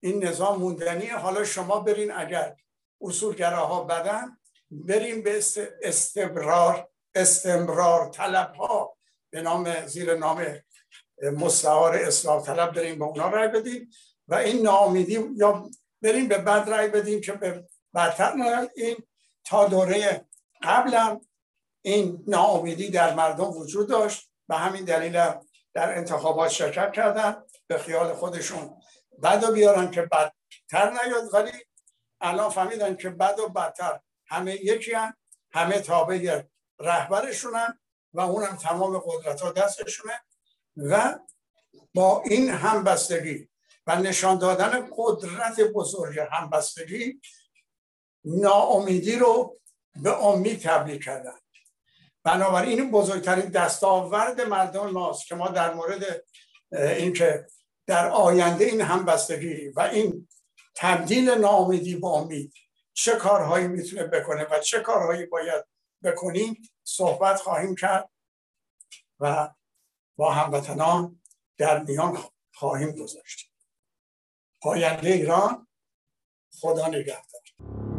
این 0.01 0.25
نظام 0.25 0.59
موندنیه 0.59 1.17
حالا 1.17 1.45
شما 1.45 1.81
برین 1.81 2.13
اگر 2.13 2.57
اصولگراها 3.01 3.85
بدن 3.85 4.37
بریم 4.71 5.23
به 5.23 5.41
استمرار 5.83 6.89
استمرار 7.15 8.11
طلب 8.11 8.55
ها. 8.55 8.97
به 9.31 9.43
نام 9.43 9.87
زیر 9.87 10.15
نام 10.15 10.47
مستعار 11.23 11.97
اصلاح 11.97 12.45
طلب 12.45 12.75
بریم 12.75 12.99
به 12.99 13.05
اونا 13.05 13.29
رای 13.29 13.49
بدیم. 13.49 13.91
و 14.29 14.35
این 14.35 14.63
ناامیدی 14.63 15.27
یا 15.37 15.71
بریم 16.03 16.29
به 16.29 16.39
بد 16.39 16.69
رای 16.69 16.89
بدیم 16.89 17.21
که 17.21 17.33
به 17.33 17.67
بدتر 17.95 18.69
این 18.77 18.97
تا 19.45 19.69
دوره 19.69 20.27
قبلم 20.63 21.21
این 21.83 22.25
ناامیدی 22.27 22.91
در 22.91 23.15
مردم 23.15 23.51
وجود 23.51 23.89
داشت. 23.89 24.31
و 24.49 24.59
همین 24.59 24.85
دلیل 24.85 25.13
در 25.75 25.99
انتخابات 25.99 26.51
شرکت 26.51 26.93
کردن. 26.93 27.43
به 27.67 27.79
خیال 27.79 28.15
خودشون 28.15 28.81
و 29.19 29.53
بیارن 29.53 29.91
که 29.91 30.03
بدتر 30.03 30.91
نیاد. 30.91 31.35
ولی 31.35 31.53
الان 32.21 32.51
فهمیدن 32.51 32.97
که 32.97 33.11
بد 33.11 33.39
و 33.39 33.49
بدتر. 33.49 34.01
همه 34.31 34.55
یکی 34.55 34.93
هم 34.93 35.17
همه 35.53 35.81
تابع 35.81 36.43
رهبرشونن 36.79 37.79
و 38.13 38.21
اونم 38.21 38.57
تمام 38.57 38.99
قدرت 38.99 39.41
ها 39.41 39.53
دستشونه 39.53 40.21
و 40.77 41.19
با 41.95 42.23
این 42.27 42.51
همبستگی 42.51 43.49
و 43.87 43.97
نشان 43.97 44.39
دادن 44.39 44.89
قدرت 44.97 45.61
بزرگ 45.61 46.19
همبستگی 46.33 47.21
ناامیدی 48.25 49.17
رو 49.17 49.61
به 50.03 50.25
امید 50.25 50.61
تبدیل 50.61 51.03
کردن. 51.03 51.39
بنابراین 52.25 52.81
این 52.81 52.91
بزرگترین 52.91 53.51
دستاورد 53.51 54.41
مردم 54.41 54.91
ماست 54.91 55.27
که 55.27 55.35
ما 55.35 55.49
در 55.49 55.75
مورد 55.75 56.25
اینکه 56.73 57.47
در 57.87 58.09
آینده 58.09 58.65
این 58.65 58.81
همبستگی 58.81 59.69
و 59.69 59.81
این 59.81 60.29
تبدیل 60.75 61.31
ناامیدی 61.31 61.97
به 61.97 62.07
امید 62.07 62.53
چه 62.93 63.17
کارهایی 63.17 63.69
می‌تونه 63.69 64.05
بکنه 64.05 64.45
و 64.45 64.61
چه 64.61 64.81
کارهایی 64.81 65.27
باید 65.27 65.65
بکنیم 66.05 66.63
صحبت 66.85 67.41
خواهیم 67.41 67.75
کرد 67.75 68.11
و 69.21 69.55
با 70.17 70.33
هموطنان 70.33 71.23
در 71.57 71.83
میان 71.83 72.19
خواهیم 72.55 72.91
گذاشت. 72.91 73.53
پاینده 74.63 75.09
ایران 75.09 75.67
خدا 76.61 76.89
نگهدار. 76.89 77.90